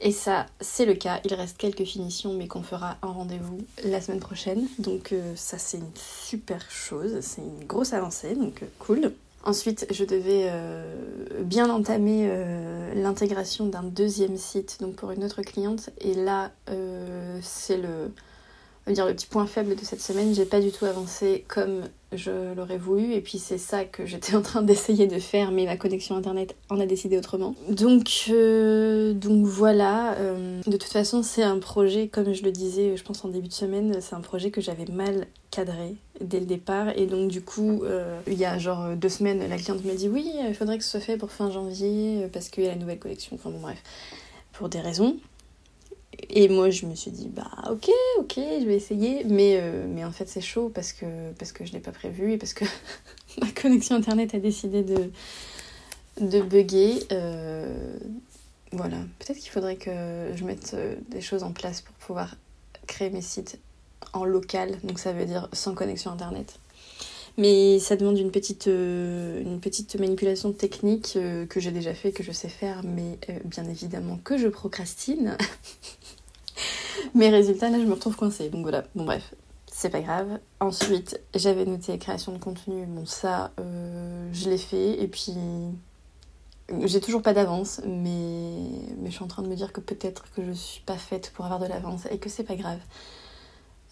Et 0.00 0.12
ça, 0.12 0.46
c'est 0.60 0.86
le 0.86 0.94
cas. 0.94 1.20
Il 1.24 1.34
reste 1.34 1.58
quelques 1.58 1.84
finitions, 1.84 2.32
mais 2.32 2.48
qu'on 2.48 2.62
fera 2.62 2.96
un 3.02 3.08
rendez-vous 3.08 3.58
la 3.84 4.00
semaine 4.00 4.20
prochaine. 4.20 4.66
Donc, 4.78 5.14
ça, 5.36 5.58
c'est 5.58 5.76
une 5.76 5.90
super 5.94 6.70
chose. 6.70 7.18
C'est 7.20 7.42
une 7.42 7.66
grosse 7.66 7.92
avancée, 7.92 8.34
donc 8.34 8.62
cool. 8.78 9.12
Ensuite, 9.42 9.86
je 9.90 10.04
devais 10.04 10.48
euh, 10.50 10.84
bien 11.42 11.70
entamer 11.70 12.26
euh, 12.28 12.92
l'intégration 12.94 13.66
d'un 13.66 13.82
deuxième 13.82 14.36
site 14.36 14.76
donc 14.80 14.96
pour 14.96 15.12
une 15.12 15.24
autre 15.24 15.40
cliente. 15.40 15.88
Et 16.00 16.14
là, 16.14 16.50
euh, 16.68 17.38
c'est 17.42 17.78
le, 17.78 18.12
dire 18.90 19.06
le 19.06 19.14
petit 19.14 19.26
point 19.26 19.46
faible 19.46 19.74
de 19.74 19.84
cette 19.84 20.00
semaine. 20.00 20.34
J'ai 20.34 20.44
pas 20.44 20.60
du 20.60 20.70
tout 20.70 20.84
avancé 20.84 21.44
comme 21.48 21.82
je 22.12 22.54
l'aurais 22.54 22.78
voulu. 22.78 23.12
Et 23.12 23.20
puis 23.20 23.38
c'est 23.38 23.58
ça 23.58 23.84
que 23.84 24.06
j'étais 24.06 24.34
en 24.36 24.42
train 24.42 24.62
d'essayer 24.62 25.06
de 25.06 25.18
faire, 25.18 25.50
mais 25.52 25.64
ma 25.66 25.76
connexion 25.76 26.16
internet 26.16 26.54
en 26.68 26.80
a 26.80 26.86
décidé 26.86 27.18
autrement. 27.18 27.54
Donc, 27.68 28.26
euh, 28.30 29.12
donc 29.12 29.46
voilà. 29.46 30.14
Euh, 30.18 30.60
de 30.66 30.76
toute 30.76 30.92
façon, 30.92 31.22
c'est 31.22 31.42
un 31.42 31.58
projet, 31.58 32.08
comme 32.08 32.32
je 32.32 32.42
le 32.42 32.52
disais, 32.52 32.96
je 32.96 33.02
pense 33.02 33.24
en 33.24 33.28
début 33.28 33.48
de 33.48 33.52
semaine, 33.52 34.00
c'est 34.00 34.14
un 34.14 34.20
projet 34.20 34.50
que 34.50 34.60
j'avais 34.60 34.86
mal 34.86 35.26
cadré 35.50 35.96
dès 36.20 36.40
le 36.40 36.46
départ. 36.46 36.90
Et 36.96 37.06
donc 37.06 37.30
du 37.30 37.42
coup, 37.42 37.82
euh, 37.84 38.20
il 38.26 38.38
y 38.38 38.44
a 38.44 38.58
genre 38.58 38.96
deux 38.96 39.08
semaines, 39.08 39.46
la 39.48 39.56
cliente 39.56 39.84
m'a 39.84 39.94
dit 39.94 40.08
oui, 40.08 40.32
il 40.48 40.54
faudrait 40.54 40.78
que 40.78 40.84
ce 40.84 40.90
soit 40.90 41.00
fait 41.00 41.16
pour 41.16 41.30
fin 41.30 41.50
janvier 41.50 42.28
parce 42.32 42.48
qu'il 42.48 42.64
y 42.64 42.66
a 42.66 42.70
la 42.70 42.76
nouvelle 42.76 42.98
collection. 42.98 43.36
Enfin 43.36 43.50
bon 43.50 43.60
bref, 43.60 43.82
pour 44.52 44.68
des 44.68 44.80
raisons. 44.80 45.16
Et 46.28 46.48
moi, 46.48 46.70
je 46.70 46.86
me 46.86 46.94
suis 46.94 47.10
dit, 47.10 47.28
bah 47.28 47.50
ok, 47.70 47.88
ok, 48.18 48.34
je 48.36 48.66
vais 48.66 48.76
essayer. 48.76 49.24
Mais, 49.24 49.58
euh, 49.60 49.86
mais 49.88 50.04
en 50.04 50.12
fait, 50.12 50.28
c'est 50.28 50.40
chaud 50.40 50.70
parce 50.74 50.92
que, 50.92 51.32
parce 51.38 51.52
que 51.52 51.64
je 51.64 51.70
ne 51.70 51.76
l'ai 51.76 51.80
pas 51.80 51.92
prévu 51.92 52.32
et 52.32 52.38
parce 52.38 52.52
que 52.52 52.64
ma 53.40 53.50
connexion 53.50 53.96
internet 53.96 54.34
a 54.34 54.38
décidé 54.38 54.82
de, 54.82 55.10
de 56.20 56.40
bugger. 56.40 57.00
Euh, 57.12 57.96
voilà, 58.72 58.98
peut-être 59.18 59.38
qu'il 59.38 59.50
faudrait 59.50 59.76
que 59.76 60.30
je 60.34 60.44
mette 60.44 60.72
euh, 60.74 60.94
des 61.08 61.20
choses 61.20 61.42
en 61.42 61.52
place 61.52 61.80
pour 61.80 61.94
pouvoir 61.96 62.36
créer 62.86 63.10
mes 63.10 63.22
sites 63.22 63.58
en 64.12 64.24
local, 64.24 64.76
donc 64.82 64.98
ça 64.98 65.12
veut 65.12 65.26
dire 65.26 65.48
sans 65.52 65.74
connexion 65.74 66.10
internet. 66.10 66.58
Mais 67.38 67.78
ça 67.78 67.96
demande 67.96 68.18
une 68.18 68.32
petite, 68.32 68.66
une 68.66 69.60
petite 69.60 69.94
manipulation 69.98 70.52
technique 70.52 71.16
que 71.48 71.60
j'ai 71.60 71.70
déjà 71.70 71.94
fait, 71.94 72.10
que 72.10 72.24
je 72.24 72.32
sais 72.32 72.48
faire, 72.48 72.82
mais 72.84 73.18
bien 73.44 73.64
évidemment 73.64 74.18
que 74.22 74.36
je 74.36 74.48
procrastine. 74.48 75.38
Mes 77.14 77.30
résultats, 77.30 77.70
là, 77.70 77.78
je 77.78 77.84
me 77.84 77.92
retrouve 77.92 78.16
coincée. 78.16 78.48
Donc 78.50 78.62
voilà, 78.62 78.84
bon 78.94 79.04
bref, 79.04 79.34
c'est 79.66 79.90
pas 79.90 80.00
grave. 80.00 80.38
Ensuite, 80.60 81.20
j'avais 81.34 81.64
noté 81.64 81.96
création 81.98 82.32
de 82.32 82.38
contenu. 82.38 82.86
Bon, 82.86 83.06
ça, 83.06 83.52
euh, 83.60 84.28
je 84.32 84.48
l'ai 84.48 84.58
fait. 84.58 85.00
Et 85.02 85.08
puis, 85.08 85.34
j'ai 86.84 87.00
toujours 87.00 87.22
pas 87.22 87.32
d'avance, 87.32 87.80
mais... 87.86 88.62
mais 88.98 89.10
je 89.10 89.14
suis 89.14 89.24
en 89.24 89.28
train 89.28 89.42
de 89.42 89.48
me 89.48 89.56
dire 89.56 89.72
que 89.72 89.80
peut-être 89.80 90.24
que 90.34 90.44
je 90.44 90.52
suis 90.52 90.82
pas 90.82 90.96
faite 90.96 91.32
pour 91.34 91.44
avoir 91.44 91.60
de 91.60 91.66
l'avance 91.66 92.06
et 92.10 92.18
que 92.18 92.28
c'est 92.28 92.44
pas 92.44 92.56
grave. 92.56 92.78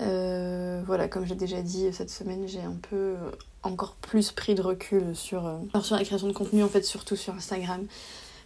Euh, 0.01 0.83
voilà, 0.87 1.09
comme 1.09 1.27
j'ai 1.27 1.35
déjà 1.35 1.61
dit 1.61 1.93
cette 1.93 2.11
semaine, 2.11 2.47
j'ai 2.47 2.61
un 2.61 2.77
peu 2.89 3.17
encore 3.65 3.97
plus 3.97 4.31
pris 4.31 4.55
de 4.55 4.63
recul 4.63 5.17
sur, 5.17 5.47
euh, 5.47 5.59
sur 5.83 5.97
la 5.97 6.05
création 6.05 6.29
de 6.29 6.33
contenu, 6.33 6.63
en 6.63 6.69
fait, 6.69 6.83
surtout 6.83 7.17
sur 7.17 7.35
Instagram 7.35 7.87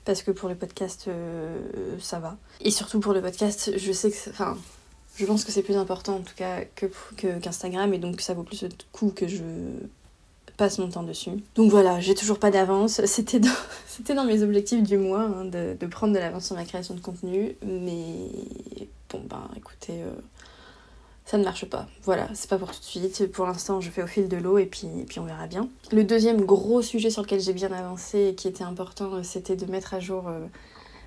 parce 0.04 0.22
que 0.22 0.30
pour 0.30 0.48
le 0.48 0.54
podcast, 0.54 1.06
euh, 1.08 1.58
ça 2.00 2.18
va. 2.18 2.36
Et 2.60 2.70
surtout 2.70 3.00
pour 3.00 3.12
le 3.12 3.22
podcast, 3.22 3.72
je 3.76 3.92
sais 3.92 4.10
que. 4.10 4.30
Enfin, 4.30 4.56
je 5.16 5.26
pense 5.26 5.44
que 5.44 5.52
c'est 5.52 5.62
plus 5.62 5.76
important 5.76 6.16
en 6.16 6.20
tout 6.20 6.34
cas 6.34 6.64
que, 6.74 6.86
qu'Instagram 7.16 7.92
et 7.92 7.98
donc 7.98 8.20
ça 8.20 8.34
vaut 8.34 8.44
plus 8.44 8.62
le 8.62 8.70
coup 8.92 9.12
que 9.14 9.28
je 9.28 9.42
passe 10.56 10.78
mon 10.78 10.88
temps 10.88 11.02
dessus. 11.02 11.30
Donc 11.54 11.70
voilà, 11.70 12.00
j'ai 12.00 12.14
toujours 12.14 12.38
pas 12.38 12.50
d'avance. 12.50 13.00
C'était 13.06 13.40
dans, 13.40 13.50
c'était 13.86 14.14
dans 14.14 14.24
mes 14.24 14.42
objectifs 14.42 14.82
du 14.82 14.96
mois 14.96 15.22
hein, 15.22 15.44
de, 15.44 15.76
de, 15.78 15.86
prendre 15.86 16.14
de 16.14 16.18
l'avance 16.18 16.46
sur 16.46 16.56
ma 16.56 16.64
création 16.64 16.94
de 16.94 17.00
contenu, 17.00 17.56
mais 17.62 18.30
bon, 19.10 19.22
ben 19.28 19.48
écoutez. 19.56 20.02
Euh, 20.02 20.12
ça 21.24 21.38
ne 21.38 21.44
marche 21.44 21.64
pas. 21.66 21.86
Voilà, 22.02 22.28
c'est 22.34 22.50
pas 22.50 22.58
pour 22.58 22.72
tout 22.72 22.80
de 22.80 22.84
suite. 22.84 23.30
Pour 23.30 23.46
l'instant, 23.46 23.80
je 23.80 23.90
fais 23.90 24.02
au 24.02 24.06
fil 24.06 24.28
de 24.28 24.36
l'eau 24.36 24.58
et 24.58 24.66
puis, 24.66 24.88
puis 25.08 25.20
on 25.20 25.24
verra 25.24 25.46
bien. 25.46 25.68
Le 25.92 26.04
deuxième 26.04 26.44
gros 26.44 26.82
sujet 26.82 27.10
sur 27.10 27.22
lequel 27.22 27.40
j'ai 27.40 27.52
bien 27.52 27.72
avancé 27.72 28.28
et 28.28 28.34
qui 28.34 28.48
était 28.48 28.64
important, 28.64 29.14
euh, 29.14 29.22
c'était 29.22 29.56
de 29.56 29.66
mettre 29.66 29.94
à 29.94 30.00
jour 30.00 30.28
euh, 30.28 30.40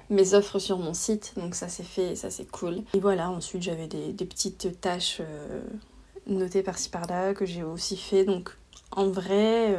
mes 0.09 0.33
offres 0.33 0.57
sur 0.57 0.77
mon 0.79 0.93
site. 0.93 1.33
Donc 1.37 1.53
ça 1.53 1.67
s'est 1.67 1.83
fait, 1.83 2.15
ça 2.15 2.29
c'est 2.29 2.49
cool. 2.49 2.81
Et 2.93 2.99
voilà, 2.99 3.29
ensuite 3.29 3.61
j'avais 3.61 3.87
des, 3.87 4.25
petites 4.25 4.79
tâches 4.79 5.17
euh, 5.19 5.61
notées 6.27 6.63
par-ci 6.63 6.89
par-là 6.89 7.33
que 7.33 7.45
j'ai 7.45 7.63
aussi 7.63 7.97
fait. 7.97 8.23
Donc 8.23 8.55
en 8.91 9.09
vrai, 9.09 9.75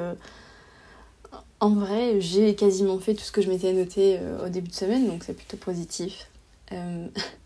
en 1.61 1.75
vrai, 1.75 2.21
j'ai 2.21 2.55
quasiment 2.55 2.99
fait 2.99 3.15
tout 3.15 3.25
ce 3.25 3.33
que 3.33 3.41
je 3.41 3.49
m'étais 3.49 3.73
noté 3.73 4.21
au 4.45 4.51
début 4.51 4.69
de 4.69 4.75
semaine, 4.75 5.07
donc 5.07 5.25
c'est 5.25 5.33
plutôt 5.33 5.57
positif. 5.57 6.29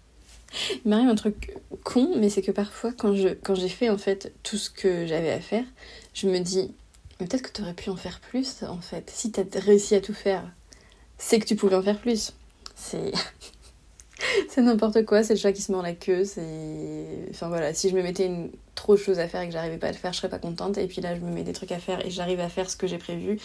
Il 0.84 0.88
m'arrive 0.88 1.08
un 1.08 1.14
truc 1.14 1.56
con, 1.84 2.14
mais 2.16 2.28
c'est 2.28 2.42
que 2.42 2.50
parfois, 2.50 2.92
quand, 2.92 3.14
je, 3.14 3.28
quand 3.28 3.54
j'ai 3.54 3.68
fait 3.68 3.88
en 3.88 3.98
fait 3.98 4.32
tout 4.42 4.56
ce 4.56 4.70
que 4.70 5.06
j'avais 5.06 5.30
à 5.30 5.40
faire, 5.40 5.64
je 6.14 6.28
me 6.28 6.38
dis, 6.38 6.72
peut-être 7.18 7.42
que 7.42 7.52
tu 7.52 7.62
aurais 7.62 7.74
pu 7.74 7.90
en 7.90 7.96
faire 7.96 8.20
plus 8.20 8.62
en 8.62 8.80
fait. 8.80 9.10
Si 9.14 9.30
tu 9.32 9.40
as 9.40 9.60
réussi 9.60 9.94
à 9.94 10.00
tout 10.00 10.14
faire, 10.14 10.44
c'est 11.18 11.38
que 11.38 11.46
tu 11.46 11.56
pouvais 11.56 11.76
en 11.76 11.82
faire 11.82 11.98
plus. 11.98 12.32
C'est. 12.74 13.12
c'est 14.48 14.62
n'importe 14.62 15.04
quoi, 15.04 15.22
c'est 15.22 15.34
le 15.34 15.40
chat 15.40 15.52
qui 15.52 15.62
se 15.62 15.72
mord 15.72 15.82
la 15.82 15.94
queue, 15.94 16.24
c'est... 16.24 17.26
Enfin 17.30 17.48
voilà, 17.48 17.72
si 17.72 17.88
je 17.88 17.94
me 17.94 18.02
mettais 18.02 18.26
une... 18.26 18.50
trop 18.74 18.94
de 18.94 19.00
choses 19.00 19.18
à 19.18 19.28
faire 19.28 19.42
et 19.42 19.46
que 19.46 19.52
j'arrivais 19.52 19.78
pas 19.78 19.88
à 19.88 19.92
le 19.92 19.96
faire, 19.96 20.12
je 20.12 20.18
serais 20.18 20.28
pas 20.28 20.38
contente, 20.38 20.78
et 20.78 20.86
puis 20.86 21.00
là 21.00 21.14
je 21.14 21.20
me 21.20 21.30
mets 21.30 21.42
des 21.42 21.52
trucs 21.52 21.72
à 21.72 21.78
faire 21.78 22.04
et 22.04 22.10
j'arrive 22.10 22.40
à 22.40 22.48
faire 22.48 22.68
ce 22.68 22.76
que 22.76 22.86
j'ai 22.86 22.98
prévu, 22.98 23.38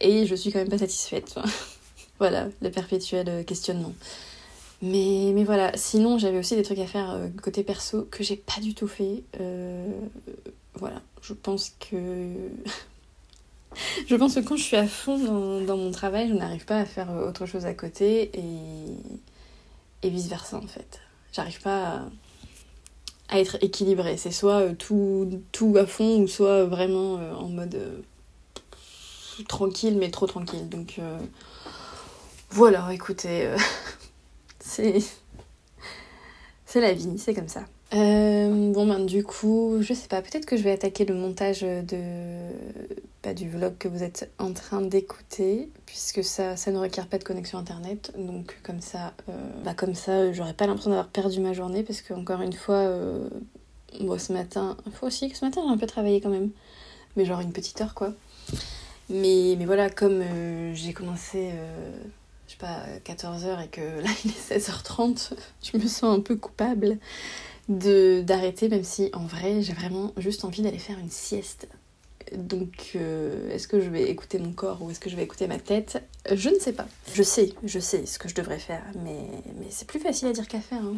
et 0.00 0.26
je 0.26 0.34
suis 0.34 0.52
quand 0.52 0.58
même 0.58 0.68
pas 0.68 0.78
satisfaite. 0.78 1.36
voilà, 2.18 2.48
le 2.60 2.70
perpétuel 2.70 3.44
questionnement. 3.46 3.94
Mais, 4.82 5.32
mais 5.34 5.44
voilà, 5.44 5.76
sinon 5.76 6.16
j'avais 6.18 6.38
aussi 6.38 6.56
des 6.56 6.62
trucs 6.62 6.78
à 6.78 6.86
faire 6.86 7.10
euh, 7.10 7.28
côté 7.42 7.62
perso 7.62 8.08
que 8.10 8.24
j'ai 8.24 8.36
pas 8.36 8.60
du 8.62 8.74
tout 8.74 8.88
fait. 8.88 9.24
Euh, 9.40 9.92
voilà, 10.74 11.02
je 11.20 11.34
pense 11.34 11.76
que. 11.78 12.34
je 14.06 14.14
pense 14.16 14.34
que 14.36 14.40
quand 14.40 14.56
je 14.56 14.62
suis 14.62 14.76
à 14.76 14.86
fond 14.86 15.18
dans, 15.18 15.60
dans 15.60 15.76
mon 15.76 15.90
travail, 15.90 16.30
je 16.30 16.34
n'arrive 16.34 16.64
pas 16.64 16.78
à 16.78 16.86
faire 16.86 17.10
euh, 17.10 17.28
autre 17.28 17.44
chose 17.44 17.66
à 17.66 17.74
côté 17.74 18.30
et, 18.32 20.06
et 20.06 20.08
vice 20.08 20.28
versa 20.28 20.56
en 20.56 20.66
fait. 20.66 21.00
J'arrive 21.34 21.60
pas 21.60 22.06
à, 23.28 23.38
être 23.38 23.58
équilibrée. 23.62 24.16
C'est 24.16 24.32
soit 24.32 24.74
tout, 24.74 25.42
tout 25.52 25.74
à 25.76 25.84
fond 25.86 26.20
ou 26.22 26.26
soit 26.26 26.64
vraiment 26.64 27.14
en 27.38 27.48
mode 27.48 28.02
tranquille 29.46 29.96
mais 29.98 30.10
trop 30.10 30.26
tranquille. 30.26 30.68
Donc 30.68 30.98
voilà, 32.50 32.92
écoutez. 32.92 33.54
C'est. 34.70 34.98
C'est 36.64 36.80
la 36.80 36.92
vie, 36.92 37.18
c'est 37.18 37.34
comme 37.34 37.48
ça. 37.48 37.64
Euh, 37.94 38.72
bon 38.72 38.86
ben 38.86 39.04
du 39.04 39.24
coup, 39.24 39.78
je 39.80 39.92
sais 39.92 40.06
pas, 40.06 40.22
peut-être 40.22 40.46
que 40.46 40.56
je 40.56 40.62
vais 40.62 40.70
attaquer 40.70 41.04
le 41.04 41.16
montage 41.16 41.62
de 41.62 42.52
pas 43.22 43.34
du 43.34 43.48
vlog 43.50 43.76
que 43.76 43.88
vous 43.88 44.04
êtes 44.04 44.30
en 44.38 44.52
train 44.52 44.80
d'écouter, 44.80 45.68
puisque 45.84 46.22
ça, 46.22 46.56
ça 46.56 46.70
ne 46.70 46.78
requiert 46.78 47.08
pas 47.08 47.18
de 47.18 47.24
connexion 47.24 47.58
internet, 47.58 48.12
donc 48.16 48.56
comme 48.62 48.80
ça, 48.80 49.14
euh, 49.28 49.32
bah 49.64 49.74
comme 49.74 49.96
ça, 49.96 50.32
j'aurais 50.32 50.54
pas 50.54 50.68
l'impression 50.68 50.90
d'avoir 50.90 51.08
perdu 51.08 51.40
ma 51.40 51.54
journée, 51.54 51.82
parce 51.82 52.02
que 52.02 52.14
encore 52.14 52.40
une 52.40 52.52
fois, 52.52 52.76
euh, 52.76 53.28
ce 53.98 54.32
matin, 54.32 54.76
faut 54.92 55.08
aussi 55.08 55.28
que 55.28 55.36
ce 55.36 55.44
matin 55.44 55.62
j'ai 55.66 55.72
un 55.72 55.78
peu 55.78 55.88
travaillé 55.88 56.20
quand 56.20 56.30
même, 56.30 56.50
mais 57.16 57.24
genre 57.24 57.40
une 57.40 57.52
petite 57.52 57.80
heure 57.80 57.94
quoi. 57.94 58.12
Mais, 59.08 59.56
mais 59.58 59.64
voilà, 59.64 59.90
comme 59.90 60.22
j'ai 60.72 60.92
commencé 60.92 61.50
je 62.50 62.56
sais 62.56 62.58
pas, 62.58 62.82
14h 63.04 63.64
et 63.64 63.68
que 63.68 63.80
là 64.02 64.10
il 64.24 64.30
est 64.32 64.58
16h30, 64.58 65.32
je 65.62 65.76
me 65.76 65.86
sens 65.86 66.18
un 66.18 66.20
peu 66.20 66.36
coupable 66.36 66.98
de 67.68 68.22
d'arrêter, 68.22 68.68
même 68.68 68.82
si 68.82 69.10
en 69.12 69.24
vrai 69.24 69.62
j'ai 69.62 69.72
vraiment 69.72 70.12
juste 70.16 70.44
envie 70.44 70.62
d'aller 70.62 70.78
faire 70.78 70.98
une 70.98 71.10
sieste. 71.10 71.68
Donc 72.36 72.92
euh, 72.96 73.52
est-ce 73.52 73.68
que 73.68 73.80
je 73.80 73.88
vais 73.88 74.10
écouter 74.10 74.38
mon 74.38 74.52
corps 74.52 74.82
ou 74.82 74.90
est-ce 74.90 75.00
que 75.00 75.10
je 75.10 75.16
vais 75.16 75.22
écouter 75.22 75.46
ma 75.46 75.58
tête? 75.58 76.02
Je 76.32 76.48
ne 76.48 76.58
sais 76.58 76.72
pas. 76.72 76.86
Je 77.12 77.22
sais, 77.22 77.52
je 77.64 77.78
sais 77.78 78.06
ce 78.06 78.18
que 78.18 78.28
je 78.28 78.34
devrais 78.34 78.58
faire, 78.58 78.82
mais, 79.04 79.20
c'est 79.70 79.86
plus 79.86 80.00
facile 80.00 80.28
à 80.28 80.32
dire 80.32 80.48
qu'à 80.48 80.60
faire. 80.60 80.82
Hein. 80.82 80.96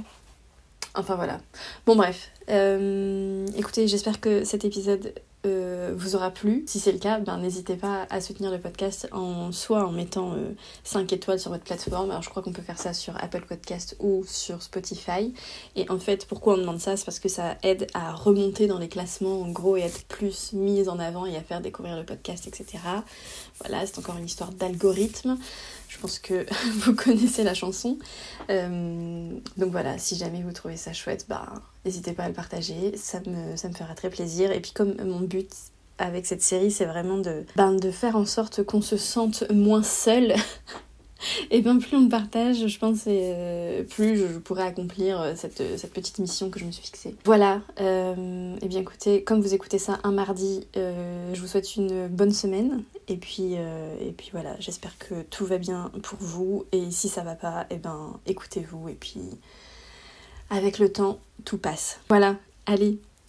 Enfin 0.94 1.16
voilà. 1.16 1.40
Bon 1.84 1.96
bref. 1.96 2.30
Euh, 2.48 3.46
écoutez, 3.56 3.88
j'espère 3.88 4.20
que 4.20 4.44
cet 4.44 4.64
épisode 4.64 5.14
euh, 5.44 5.92
vous 5.96 6.14
aura 6.14 6.30
plu. 6.30 6.62
Si 6.66 6.78
c'est 6.78 6.92
le 6.92 6.98
cas, 6.98 7.18
ben, 7.18 7.38
n'hésitez 7.38 7.74
pas 7.74 8.06
à 8.10 8.20
soutenir 8.20 8.50
le 8.52 8.60
podcast 8.60 9.08
en 9.10 9.50
soit 9.50 9.84
en 9.84 9.90
mettant 9.90 10.36
5 10.84 11.12
euh, 11.12 11.16
étoiles 11.16 11.40
sur 11.40 11.50
votre 11.50 11.64
plateforme. 11.64 12.10
Alors 12.10 12.22
je 12.22 12.30
crois 12.30 12.42
qu'on 12.42 12.52
peut 12.52 12.62
faire 12.62 12.78
ça 12.78 12.92
sur 12.92 13.16
Apple 13.16 13.44
Podcast 13.48 13.96
ou 13.98 14.24
sur 14.26 14.62
Spotify. 14.62 15.34
Et 15.74 15.90
en 15.90 15.98
fait, 15.98 16.26
pourquoi 16.26 16.54
on 16.54 16.58
demande 16.58 16.78
ça? 16.78 16.96
C'est 16.96 17.04
parce 17.04 17.18
que 17.18 17.28
ça 17.28 17.56
aide 17.64 17.88
à 17.92 18.12
remonter 18.12 18.68
dans 18.68 18.78
les 18.78 18.88
classements 18.88 19.42
en 19.42 19.50
gros 19.50 19.76
et 19.76 19.80
être 19.80 20.04
plus 20.04 20.52
mise 20.52 20.88
en 20.88 20.98
avant 21.00 21.26
et 21.26 21.36
à 21.36 21.42
faire 21.42 21.60
découvrir 21.60 21.96
le 21.96 22.04
podcast, 22.04 22.46
etc. 22.46 22.78
Voilà, 23.60 23.84
c'est 23.84 23.98
encore 23.98 24.16
une 24.16 24.26
histoire 24.26 24.52
d'algorithme. 24.52 25.38
Pense 26.02 26.18
que 26.18 26.44
vous 26.80 26.96
connaissez 26.96 27.44
la 27.44 27.54
chanson. 27.54 27.96
Euh, 28.50 29.30
donc 29.56 29.70
voilà, 29.70 29.98
si 29.98 30.16
jamais 30.16 30.42
vous 30.42 30.50
trouvez 30.50 30.76
ça 30.76 30.92
chouette, 30.92 31.26
bah, 31.28 31.46
n'hésitez 31.84 32.12
pas 32.12 32.24
à 32.24 32.28
le 32.28 32.34
partager. 32.34 32.96
Ça 32.96 33.20
me, 33.20 33.56
ça 33.56 33.70
fera 33.70 33.94
très 33.94 34.10
plaisir. 34.10 34.50
Et 34.50 34.58
puis 34.58 34.72
comme 34.72 34.96
mon 35.04 35.20
but 35.20 35.48
avec 35.98 36.26
cette 36.26 36.42
série, 36.42 36.72
c'est 36.72 36.86
vraiment 36.86 37.18
de, 37.18 37.44
ben, 37.54 37.76
de 37.76 37.92
faire 37.92 38.16
en 38.16 38.24
sorte 38.24 38.64
qu'on 38.64 38.82
se 38.82 38.96
sente 38.96 39.48
moins 39.52 39.84
seul 39.84 40.34
et 41.50 41.60
bien 41.60 41.78
plus 41.78 41.96
on 41.96 42.08
partage, 42.08 42.66
je 42.66 42.78
pense, 42.78 43.04
euh, 43.06 43.82
plus 43.84 44.16
je 44.16 44.38
pourrai 44.38 44.62
accomplir 44.64 45.20
euh, 45.20 45.32
cette, 45.36 45.62
cette, 45.78 45.92
petite 45.92 46.18
mission 46.18 46.50
que 46.50 46.58
je 46.58 46.64
me 46.64 46.70
suis 46.70 46.84
fixée. 46.84 47.16
Voilà, 47.24 47.60
euh, 47.80 48.56
et 48.60 48.68
bien 48.68 48.80
écoutez, 48.80 49.22
comme 49.22 49.40
vous 49.40 49.54
écoutez 49.54 49.78
ça 49.78 49.98
un 50.04 50.12
mardi, 50.12 50.66
je 50.74 51.40
vous 51.40 51.46
souhaite 51.46 51.76
une 51.76 52.08
bonne 52.08 52.32
semaine. 52.32 52.82
Et 53.08 53.16
puis, 53.16 53.54
et 53.54 54.12
puis 54.16 54.28
voilà, 54.32 54.54
j'espère 54.60 54.96
que 54.98 55.22
tout 55.22 55.44
va 55.44 55.58
bien 55.58 55.90
pour 56.02 56.18
vous. 56.20 56.64
Et 56.72 56.90
si 56.90 57.08
ça 57.08 57.22
va 57.22 57.34
pas, 57.34 57.66
et 57.70 57.76
ben 57.76 58.18
écoutez-vous. 58.26 58.88
Et 58.88 58.94
puis 58.94 59.20
avec 60.50 60.78
le 60.78 60.92
temps, 60.92 61.18
tout 61.44 61.58
passe. 61.58 61.98
Voilà, 62.08 62.36
allez, 62.66 62.98